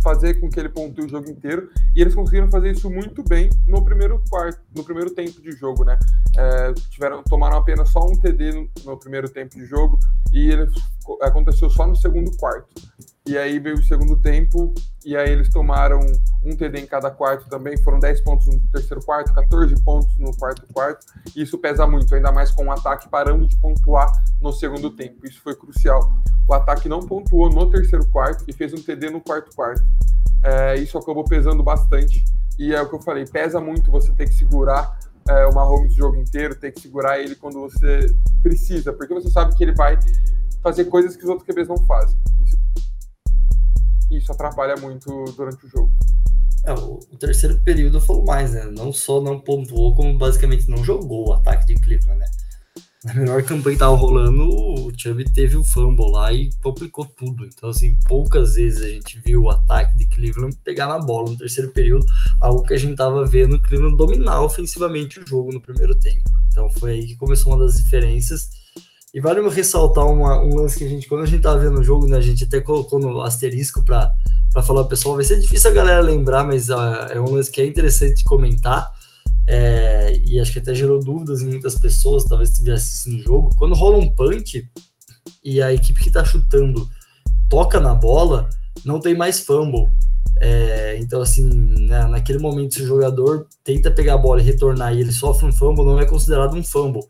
[0.02, 3.48] fazer com que ele pontue o jogo inteiro, e eles conseguiram fazer isso muito bem
[3.66, 5.98] no primeiro quarto, no primeiro tempo de jogo, né?
[6.36, 9.98] É, tiveram, tomaram apenas só um TD no, no primeiro tempo de jogo,
[10.32, 10.68] e ele
[11.20, 12.68] aconteceu só no segundo quarto.
[13.24, 14.74] E aí veio o segundo tempo,
[15.04, 16.00] e aí eles tomaram
[16.44, 20.36] um TD em cada quarto também, foram 10 pontos no terceiro quarto, 14 pontos no
[20.36, 24.52] quarto quarto, e isso pesa muito, ainda mais com o ataque parando de pontuar no
[24.52, 25.24] segundo tempo.
[25.24, 26.12] Isso foi crucial.
[26.48, 29.84] O ataque não pontuou no terceiro quarto e fez um TD no quarto quarto.
[30.42, 32.24] É, isso acabou pesando bastante,
[32.58, 35.92] e é o que eu falei, pesa muito você ter que segurar é, o Mahomes
[35.92, 38.06] o jogo inteiro, ter que segurar ele quando você
[38.42, 39.98] precisa, porque você sabe que ele vai
[40.62, 42.18] fazer coisas que os outros QBs não fazem.
[42.44, 42.56] Isso,
[44.10, 45.92] isso atrapalha muito durante o jogo.
[46.64, 48.64] É, o, terceiro período falou mais, né?
[48.64, 52.26] Não só não pontuou, como basicamente não jogou o ataque de Cleveland, né?
[53.04, 57.44] Na melhor campanha que tava rolando, o Chubb teve o fumble lá e complicou tudo.
[57.44, 61.36] Então, assim, poucas vezes a gente viu o ataque de Cleveland pegar na bola no
[61.36, 62.06] terceiro período,
[62.40, 66.30] algo que a gente tava vendo o Cleveland dominar ofensivamente o jogo no primeiro tempo.
[66.48, 68.50] Então, foi aí que começou uma das diferenças.
[69.12, 71.84] E vale ressaltar uma, um lance que a gente, quando a gente tava vendo o
[71.84, 74.14] jogo, né, a gente até colocou no asterisco para
[74.64, 77.66] falar pessoal, vai ser difícil a galera lembrar, mas uh, é um lance que é
[77.66, 78.90] interessante comentar.
[79.54, 83.54] É, e acho que até gerou dúvidas em muitas pessoas, talvez estivesse assistindo o jogo.
[83.58, 84.66] Quando rola um punch
[85.44, 86.88] e a equipe que está chutando
[87.50, 88.48] toca na bola,
[88.82, 89.88] não tem mais fumble.
[90.40, 94.94] É, então, assim, né, naquele momento, se o jogador tenta pegar a bola e retornar
[94.94, 97.02] e ele sofre um fumble, não é considerado um fumble.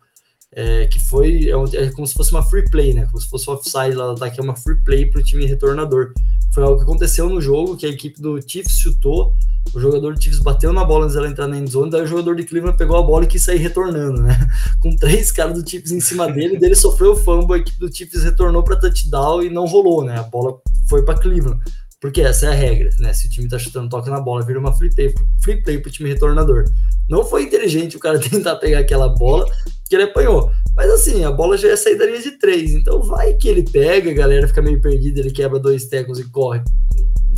[0.54, 3.06] É, que foi é, é, como se fosse uma free play, né?
[3.06, 6.12] Como se fosse offside lá daqui é uma free play para o time retornador.
[6.52, 9.32] Foi algo que aconteceu no jogo, que a equipe do Chiefs chutou,
[9.74, 12.36] o jogador do Chiefs bateu na bola antes dela entrar na endzone, daí o jogador
[12.36, 14.38] de Cleveland pegou a bola e quis sair retornando, né?
[14.80, 17.94] Com três caras do Chiefs em cima dele, dele sofreu o fumble, a equipe do
[17.94, 20.18] Chiefs retornou para touchdown e não rolou, né?
[20.18, 21.60] A bola foi para Cleveland.
[22.02, 23.12] Porque essa é a regra, né?
[23.12, 25.90] Se o time tá chutando, toca na bola, vira uma free play, free play pro
[25.90, 26.64] time retornador.
[27.08, 29.46] Não foi inteligente o cara tentar pegar aquela bola
[29.92, 30.50] que ele apanhou.
[30.74, 32.72] Mas assim, a bola já é sair da linha de três.
[32.72, 36.24] Então vai que ele pega, a galera fica meio perdida, ele quebra dois tecos e
[36.30, 36.62] corre.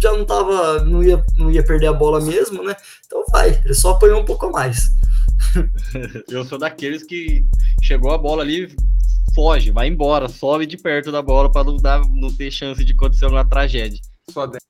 [0.01, 2.77] Já não tava, não ia, não ia perder a bola mesmo, né?
[3.05, 4.91] Então vai, ele só apanhou um pouco a mais.
[6.31, 7.45] Eu sou daqueles que
[7.83, 8.73] chegou a bola ali,
[9.35, 12.93] foge, vai embora, sobe de perto da bola para não, dar, não ter chance de
[12.93, 13.99] acontecer uma tragédia.
[14.31, 14.65] Só dentro.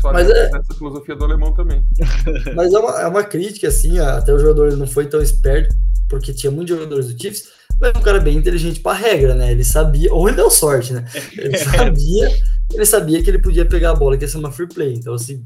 [0.00, 0.46] Só Mas é...
[0.46, 1.84] essa filosofia do alemão também.
[2.56, 5.74] Mas é uma, é uma crítica, assim, até o jogador não foi tão esperto,
[6.08, 7.44] porque tinha muitos jogadores do Chiefs,
[7.80, 9.50] mas um cara bem inteligente para regra, né?
[9.52, 11.04] Ele sabia, ou ele deu sorte, né?
[11.36, 12.30] Ele sabia,
[12.72, 14.94] ele sabia que ele podia pegar a bola, que ia ser uma free play.
[14.94, 15.42] Então, assim,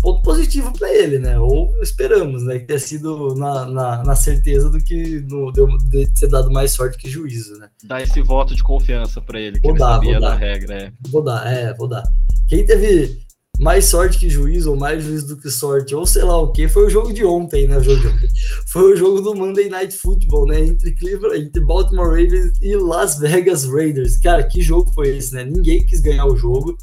[0.00, 1.38] ponto positivo para ele, né?
[1.38, 2.58] Ou esperamos, né?
[2.58, 6.72] Que tenha sido na, na, na certeza do que no, deu, de ter dado mais
[6.72, 7.68] sorte que juízo, né?
[7.84, 10.74] Dá esse voto de confiança para ele, que vou ele dar, sabia da regra.
[10.74, 10.92] É.
[11.08, 12.02] Vou dar, é, vou dar.
[12.48, 13.20] Quem teve
[13.60, 16.66] mais sorte que juízo, ou mais juízo do que sorte, ou sei lá o que,
[16.66, 17.76] foi o jogo de ontem, né?
[17.76, 18.28] O jogo de ontem.
[18.66, 20.60] Foi o jogo do Monday Night Football, né?
[20.60, 24.16] Entre Cleveland, entre Baltimore Ravens e Las Vegas Raiders.
[24.16, 25.44] Cara, que jogo foi esse, né?
[25.44, 26.74] Ninguém quis ganhar o jogo.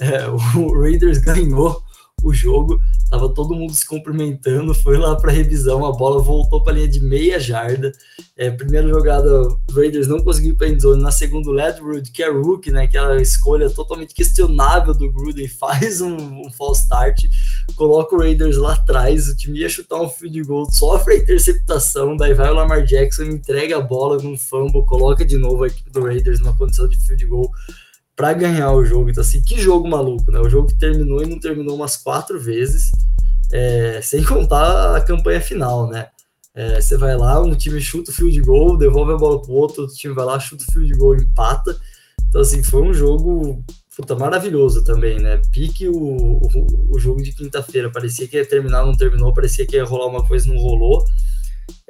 [0.00, 1.82] É, o Raiders ganhou
[2.24, 6.72] o jogo, tava todo mundo se cumprimentando, foi lá para revisão, a bola voltou para
[6.72, 7.92] linha de meia jarda.
[8.36, 9.30] É, primeira jogada,
[9.72, 14.14] Raiders não conseguiu para endzone, na segunda, Ledwood, que é rookie, né, aquela escolha totalmente
[14.14, 17.24] questionável do Gruden, faz um, um false start,
[17.76, 22.16] coloca o Raiders lá atrás, o time ia chutar um field goal, sofre a interceptação,
[22.16, 25.90] daí vai o Lamar Jackson, entrega a bola num fumble, coloca de novo a equipe
[25.90, 27.50] do Raiders numa condição de field goal
[28.16, 29.10] para ganhar o jogo.
[29.10, 30.38] Então, assim, que jogo maluco, né?
[30.40, 32.90] O jogo que terminou e não terminou umas quatro vezes,
[33.52, 36.08] é, sem contar a campanha final, né?
[36.54, 39.82] É, você vai lá, um time chuta o field goal, devolve a bola pro outro,
[39.82, 41.76] outro time vai lá, chuta o field goal, empata.
[42.28, 43.64] Então, assim, foi um jogo
[43.96, 45.40] puta, maravilhoso também, né?
[45.52, 47.90] Pique o, o, o jogo de quinta-feira.
[47.90, 51.04] Parecia que ia terminar, não terminou, parecia que ia rolar uma coisa, não rolou.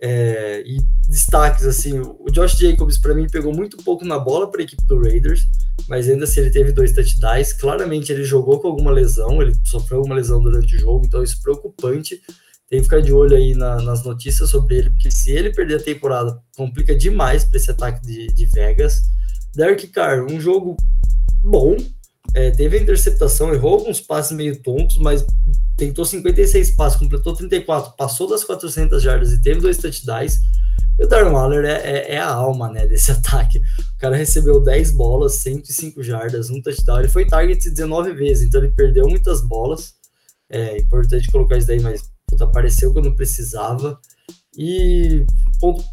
[0.01, 0.79] É, e
[1.09, 4.85] destaques, assim, o Josh Jacobs para mim pegou muito pouco na bola para a equipe
[4.87, 5.47] do Raiders,
[5.89, 7.53] mas ainda assim ele teve dois touchdowns.
[7.53, 11.37] Claramente ele jogou com alguma lesão, ele sofreu alguma lesão durante o jogo, então isso
[11.39, 12.21] é preocupante.
[12.69, 15.77] tem que ficar de olho aí na, nas notícias sobre ele, porque se ele perder
[15.77, 19.03] a temporada, complica demais para esse ataque de, de Vegas.
[19.55, 20.77] Derek Carr, um jogo
[21.43, 21.77] bom,
[22.33, 25.25] é, teve a interceptação, errou alguns passes meio tontos, mas
[25.77, 30.41] tentou 56 passes, completou 34, passou das 400 jardas e teve dois touchdowns.
[30.99, 33.59] E o Darren Waller é, é, é, a alma né, desse ataque.
[33.59, 37.01] O cara recebeu 10 bolas, 105 jardas, um touchdown.
[37.01, 39.95] Ele foi target 19 vezes, então ele perdeu muitas bolas.
[40.49, 43.99] É importante colocar isso daí, mas puta, apareceu quando precisava.
[44.57, 45.25] E
[45.61, 45.85] ponto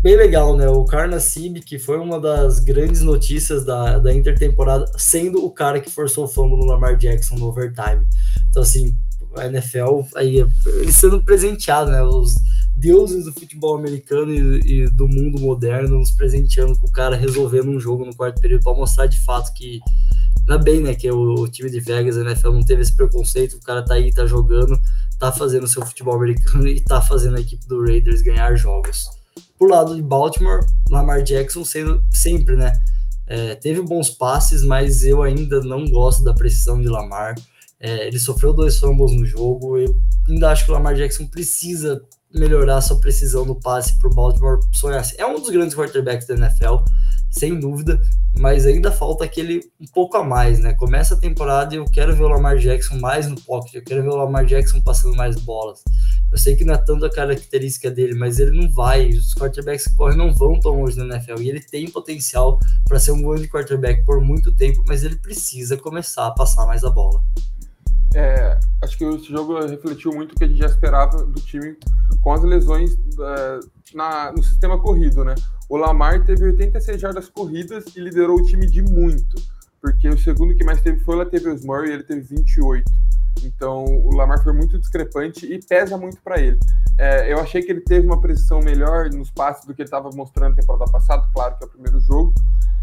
[0.00, 0.68] bem legal, né?
[0.68, 5.80] O Karna Sib, que foi uma das grandes notícias da, da intertemporada, sendo o cara
[5.80, 8.06] que forçou o fumble no Lamar Jackson no overtime.
[8.50, 8.96] Então, assim,
[9.36, 12.02] a NFL aí, ele sendo presenteado, né?
[12.02, 12.34] Os
[12.76, 17.70] deuses do futebol americano e, e, do mundo moderno nos presenteando com o cara resolvendo
[17.70, 19.80] um jogo no quarto período para mostrar de fato que
[20.40, 23.54] ainda bem, né, que o, o, time de Vegas, a NFL não teve esse preconceito,
[23.54, 24.80] o cara tá aí, tá jogando,
[25.18, 29.21] tá fazendo seu futebol americano e tá fazendo a equipe do Raiders ganhar jogos.
[29.62, 32.72] Por lado de Baltimore, Lamar Jackson sendo sempre, né,
[33.28, 37.36] é, teve bons passes, mas eu ainda não gosto da precisão de Lamar.
[37.78, 39.78] É, ele sofreu dois fumbles no jogo.
[39.78, 39.96] Eu
[40.28, 42.02] ainda acho que o Lamar Jackson precisa
[42.34, 45.08] melhorar sua precisão no passe para o Baltimore sonhar.
[45.16, 46.78] É um dos grandes quarterbacks da NFL,
[47.32, 47.98] sem dúvida,
[48.38, 50.74] mas ainda falta aquele um pouco a mais, né?
[50.74, 54.02] Começa a temporada e eu quero ver o Lamar Jackson mais no pocket, eu quero
[54.02, 55.82] ver o Lamar Jackson passando mais bolas.
[56.30, 59.88] Eu sei que não é tanto a característica dele, mas ele não vai, os quarterbacks
[59.88, 63.22] que correm não vão tão longe na NFL e ele tem potencial para ser um
[63.22, 67.22] grande quarterback por muito tempo, mas ele precisa começar a passar mais a bola.
[68.14, 71.76] É, acho que esse jogo refletiu muito o que a gente já esperava do time
[72.20, 73.60] com as lesões é,
[73.94, 75.34] na, no sistema corrido, né?
[75.68, 79.40] O Lamar teve 86 jardas corridas e liderou o time de muito,
[79.80, 82.84] porque o segundo que mais teve foi o Latavius Murray, ele teve 28.
[83.44, 86.58] Então o Lamar foi muito discrepante e pesa muito para ele.
[86.98, 90.10] É, eu achei que ele teve uma precisão melhor nos passes do que ele estava
[90.14, 92.34] mostrando na temporada passada, claro que é o primeiro jogo.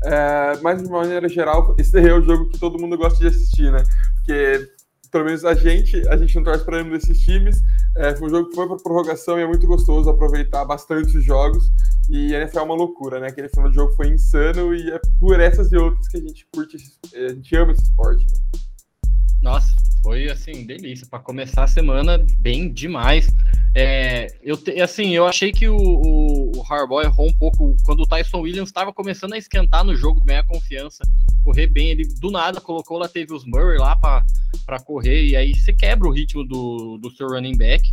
[0.03, 3.71] É, mas de maneira geral, esse é o jogo que todo mundo gosta de assistir,
[3.71, 3.83] né?
[4.15, 4.67] Porque
[5.11, 7.61] pelo menos a gente, a gente não torce para nenhum desses times.
[7.97, 11.23] É, foi um jogo que foi para prorrogação e é muito gostoso aproveitar bastante os
[11.23, 11.69] jogos.
[12.09, 13.27] E a NFL é uma loucura, né?
[13.27, 16.47] Aquele final de jogo foi insano e é por essas e outras que a gente
[16.53, 16.77] curte,
[17.15, 18.25] a gente ama esse esporte.
[18.25, 18.59] Né?
[19.41, 21.07] Nossa, foi assim, delícia.
[21.09, 23.27] Para começar a semana, bem demais.
[23.75, 28.41] É, eu assim, eu achei que o, o Harbaugh errou um pouco quando o Tyson
[28.41, 31.03] Williams estava começando a esquentar no jogo, ganhar confiança,
[31.43, 31.89] correr bem.
[31.89, 36.07] Ele do nada colocou lá, teve os Murray lá para correr, e aí você quebra
[36.07, 37.89] o ritmo do, do seu running back.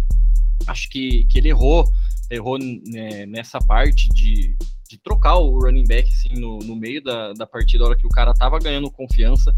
[0.66, 1.88] Acho que, que ele errou,
[2.30, 4.56] errou né, nessa parte de,
[4.88, 8.10] de trocar o running back assim, no, no meio da, da partida, hora que o
[8.10, 9.54] cara tava ganhando confiança.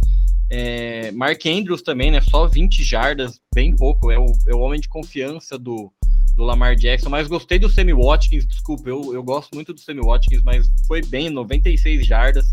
[0.50, 2.20] É, Mark Andrews também, né?
[2.20, 4.10] Só 20 jardas, bem pouco.
[4.10, 5.92] É o, é o homem de confiança do,
[6.38, 7.10] do Lamar Jackson.
[7.10, 11.02] Mas gostei do Sammy Watkins, desculpa, eu, eu gosto muito do Sammy Watkins, mas foi
[11.02, 12.48] bem, 96 jardas.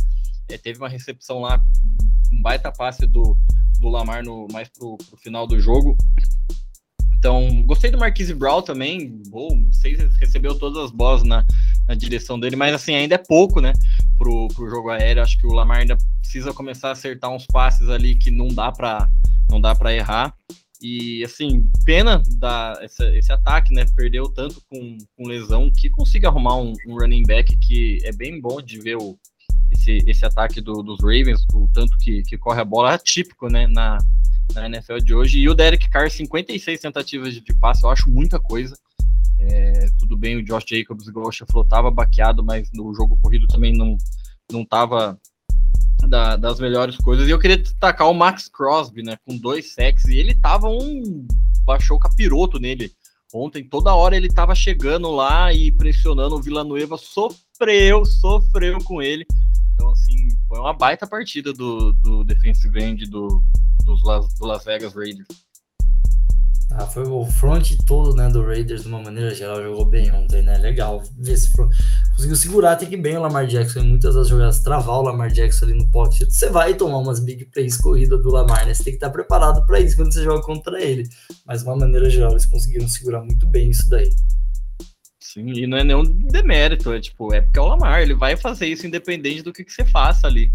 [0.49, 1.63] É, teve uma recepção lá,
[2.33, 3.37] um baita passe do,
[3.79, 5.95] do Lamar no, mais pro, pro final do jogo.
[7.13, 9.21] Então, gostei do Marquise Brown também.
[9.29, 11.45] Bom, sei recebeu todas as bolas na,
[11.87, 13.71] na direção dele, mas assim, ainda é pouco, né?
[14.17, 15.23] Pro, pro jogo aéreo.
[15.23, 18.71] Acho que o Lamar ainda precisa começar a acertar uns passes ali que não dá
[18.71, 19.07] para
[19.49, 20.35] não dá para errar.
[20.81, 23.85] E assim, pena da, essa, esse ataque, né?
[23.95, 28.39] Perdeu tanto com, com lesão que consiga arrumar um, um, running back que é bem
[28.39, 29.17] bom de ver o,
[29.71, 33.67] esse, esse ataque do, dos Ravens, o tanto que, que corre a bola, atípico, né?
[33.67, 33.97] Na,
[34.53, 35.39] na NFL de hoje.
[35.39, 38.77] E o Derek Carr, 56 tentativas de passe, eu acho muita coisa.
[39.39, 43.47] É, tudo bem, o Josh Jacobs, igual você falou, tava baqueado, mas no jogo corrido
[43.47, 43.97] também não,
[44.51, 45.19] não tava
[46.05, 47.27] da, das melhores coisas.
[47.27, 51.27] E eu queria destacar o Max Crosby, né, com dois sacks, e ele tava um...
[51.65, 52.91] baixou capiroto nele.
[53.33, 59.25] Ontem, toda hora ele tava chegando lá e pressionando o Villanueva, sofreu, sofreu com ele.
[59.73, 63.43] Então, assim, foi uma baita partida do, do defensive end do,
[63.83, 65.27] dos Las, do Las Vegas Raiders.
[66.71, 70.41] Ah, foi o front todo, né, do Raiders, de uma maneira geral, jogou bem ontem,
[70.41, 70.57] né?
[70.57, 71.51] Legal ver se
[72.15, 75.29] conseguiu segurar até que bem o Lamar Jackson em muitas das jogadas, travar o Lamar
[75.31, 76.29] Jackson ali no pocket.
[76.29, 78.73] Você vai tomar umas big plays corrida do Lamar, né?
[78.73, 81.07] Você tem que estar preparado para isso quando você joga contra ele.
[81.45, 84.09] Mas de uma maneira geral, eles conseguiram segurar muito bem isso daí.
[85.19, 88.37] Sim, e não é nenhum demérito, é tipo, é porque é o Lamar, ele vai
[88.37, 90.49] fazer isso independente do que, que você faça ali.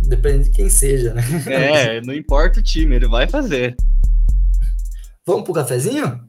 [0.00, 1.22] Depende de quem seja, né?
[1.46, 3.76] É, não importa o time, ele vai fazer.
[5.26, 6.24] Vamos pro cafezinho?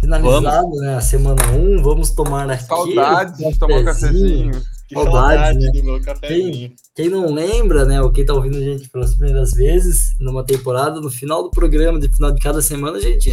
[0.00, 0.80] Finalizado, vamos.
[0.80, 0.94] né?
[0.94, 2.64] A semana 1, um, vamos tomar aqui.
[2.64, 4.62] Saudades de tomar um cafezinho.
[4.88, 5.70] Que saudade, né?
[5.70, 6.52] do meu cafezinho.
[6.52, 10.42] Quem, quem, não lembra, né, ou quem tá ouvindo a gente pelas primeiras vezes numa
[10.42, 13.30] temporada, no final do programa, de final de cada semana, a gente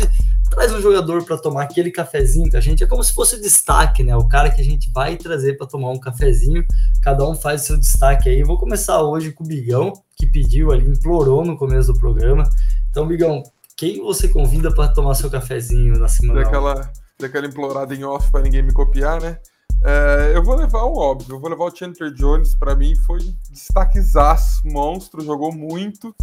[0.49, 2.83] traz um jogador para tomar aquele cafezinho com a gente.
[2.83, 4.15] É como se fosse destaque, né?
[4.17, 6.65] O cara que a gente vai trazer para tomar um cafezinho.
[7.01, 8.43] Cada um faz o seu destaque aí.
[8.43, 12.49] Vou começar hoje com o Bigão, que pediu ali, implorou no começo do programa.
[12.89, 13.43] Então, Bigão,
[13.77, 16.43] quem você convida para tomar seu cafezinho na semana?
[16.43, 19.37] Daquela, daquela implorada em off para ninguém me copiar, né?
[19.83, 23.19] É, eu vou levar o óbvio, eu vou levar o Chandler Jones, para mim foi
[23.51, 26.15] destaquezaço, monstro, jogou muito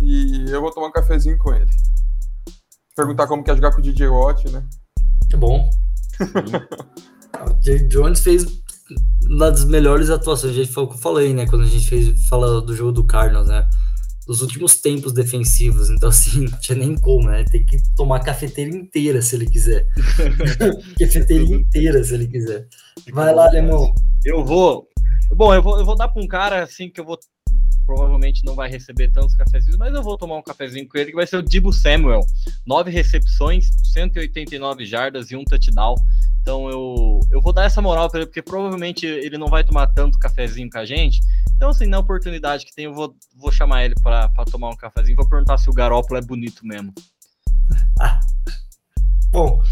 [0.00, 1.70] e eu vou tomar um cafezinho com ele.
[2.96, 4.64] Perguntar como quer jogar com o DJ Watt, né?
[5.32, 5.68] É bom.
[7.50, 7.80] o J.
[7.88, 8.46] Jones fez
[9.28, 12.26] uma das melhores atuações, a gente falou que eu falei, né, quando a gente fez,
[12.28, 13.68] fala do jogo do Cardinals, né?
[14.26, 15.90] Dos últimos tempos defensivos.
[15.90, 17.44] Então, assim, não tinha nem como, né?
[17.44, 19.86] Tem que tomar cafeteira inteira se ele quiser.
[20.98, 22.66] cafeteira inteira se ele quiser.
[23.12, 23.94] Vai lá, Alemão.
[24.24, 24.88] Eu vou.
[25.34, 27.18] Bom, eu vou, eu vou dar para um cara assim que eu vou.
[27.84, 31.16] Provavelmente não vai receber tantos cafezinhos, mas eu vou tomar um cafezinho com ele, que
[31.16, 32.20] vai ser o Dibo Samuel.
[32.64, 35.96] Nove recepções, 189 jardas e um touchdown.
[36.42, 39.88] Então eu, eu vou dar essa moral para ele, porque provavelmente ele não vai tomar
[39.88, 41.20] tanto cafezinho com a gente.
[41.62, 45.16] Então, assim, na oportunidade que tem, eu vou, vou chamar ele para tomar um cafezinho.
[45.16, 46.92] Vou perguntar se o Garópolo é bonito mesmo.
[49.30, 49.62] Bom,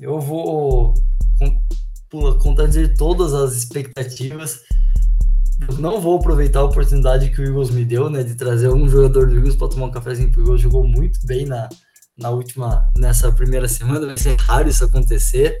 [0.00, 0.94] eu vou
[2.40, 4.60] contradizer todas as expectativas.
[5.68, 8.88] Eu não vou aproveitar a oportunidade que o Eagles me deu, né, de trazer um
[8.88, 11.68] jogador do Eagles para tomar um cafezinho, porque o Eagles jogou muito bem na,
[12.16, 14.06] na última, nessa primeira semana.
[14.06, 15.58] Vai ser raro isso acontecer.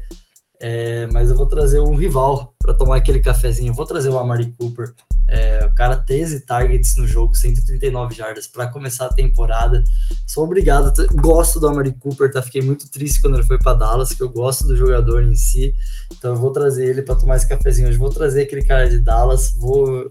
[0.60, 3.70] É, mas eu vou trazer um rival para tomar aquele cafezinho.
[3.70, 4.92] Eu vou trazer o Amari Cooper.
[5.28, 9.82] É, o cara 13 targets no jogo, 139 jardas para começar a temporada.
[10.26, 12.40] Sou obrigado, gosto do Amari Cooper, tá?
[12.40, 15.74] Fiquei muito triste quando ele foi para Dallas, que eu gosto do jogador em si.
[16.12, 17.88] Então eu vou trazer ele para tomar esse cafezinho.
[17.88, 20.08] Hoje vou trazer aquele cara de Dallas, vou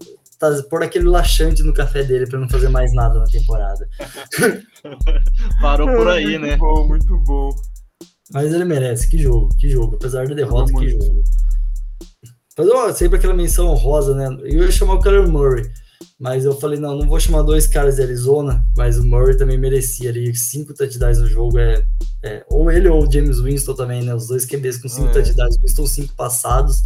[0.68, 3.88] pôr aquele laxante no café dele para não fazer mais nada na temporada.
[5.60, 6.56] Parou por aí, muito né?
[6.56, 7.75] Muito bom, muito bom.
[8.32, 9.96] Mas ele merece, que jogo, que jogo.
[9.96, 11.22] Apesar da derrota, que jogo.
[12.58, 14.26] Mas ó, sempre aquela menção honrosa, né?
[14.44, 15.70] Eu ia chamar o Kyler Murray,
[16.18, 19.58] mas eu falei, não, não vou chamar dois caras de Arizona, mas o Murray também
[19.58, 21.58] merecia ali cinco touchdowns no jogo.
[21.58, 21.84] É,
[22.24, 24.14] é, ou ele ou o James Winston também, né?
[24.14, 25.12] Os dois QBs com cinco é.
[25.12, 25.56] touchdowns.
[25.60, 26.82] Winston cinco passados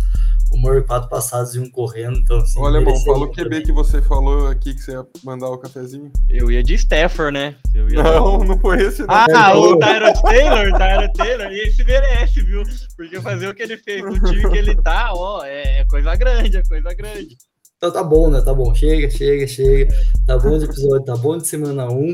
[0.50, 2.18] o Murray quatro passados e um correndo.
[2.18, 5.48] Então, assim, Olha, irmão, fala o QB que você falou aqui que você ia mandar
[5.48, 6.10] o cafezinho.
[6.28, 7.56] Eu ia de Stafford, né?
[7.74, 8.02] Ia...
[8.02, 9.02] Não, não foi esse.
[9.02, 9.14] Não.
[9.14, 12.62] Ah, o Tyrod Taylor, Tyrod Taylor, e esse merece, viu?
[12.96, 16.14] Porque fazer o que ele fez no time que ele tá, ó, é, é coisa
[16.16, 17.36] grande, é coisa grande.
[17.82, 18.42] Então tá bom, né?
[18.42, 18.74] Tá bom.
[18.74, 19.90] Chega, chega, chega.
[20.26, 21.98] Tá bom de episódio, tá bom de semana 1.
[21.98, 22.12] Um.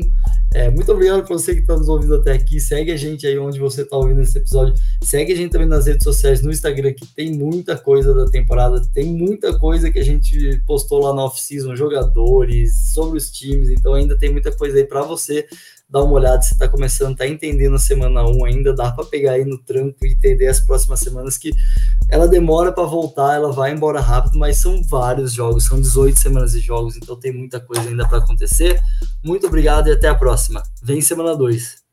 [0.53, 2.57] É, muito obrigado para você que está nos ouvindo até aqui.
[2.57, 4.73] Segue a gente aí onde você está ouvindo esse episódio.
[5.03, 8.81] Segue a gente também nas redes sociais, no Instagram, que tem muita coisa da temporada.
[8.93, 13.69] Tem muita coisa que a gente postou lá na off-season, jogadores, sobre os times.
[13.69, 15.45] Então ainda tem muita coisa aí para você
[15.89, 19.33] dá uma olhada, você está começando, está entendendo a semana 1 ainda, dá para pegar
[19.33, 21.51] aí no tranco e entender as próximas semanas que
[22.09, 26.51] ela demora para voltar, ela vai embora rápido, mas são vários jogos, são 18 semanas
[26.51, 28.81] de jogos, então tem muita coisa ainda para acontecer.
[29.23, 30.61] Muito obrigado e até a próxima.
[30.83, 31.86] Vem semana 2.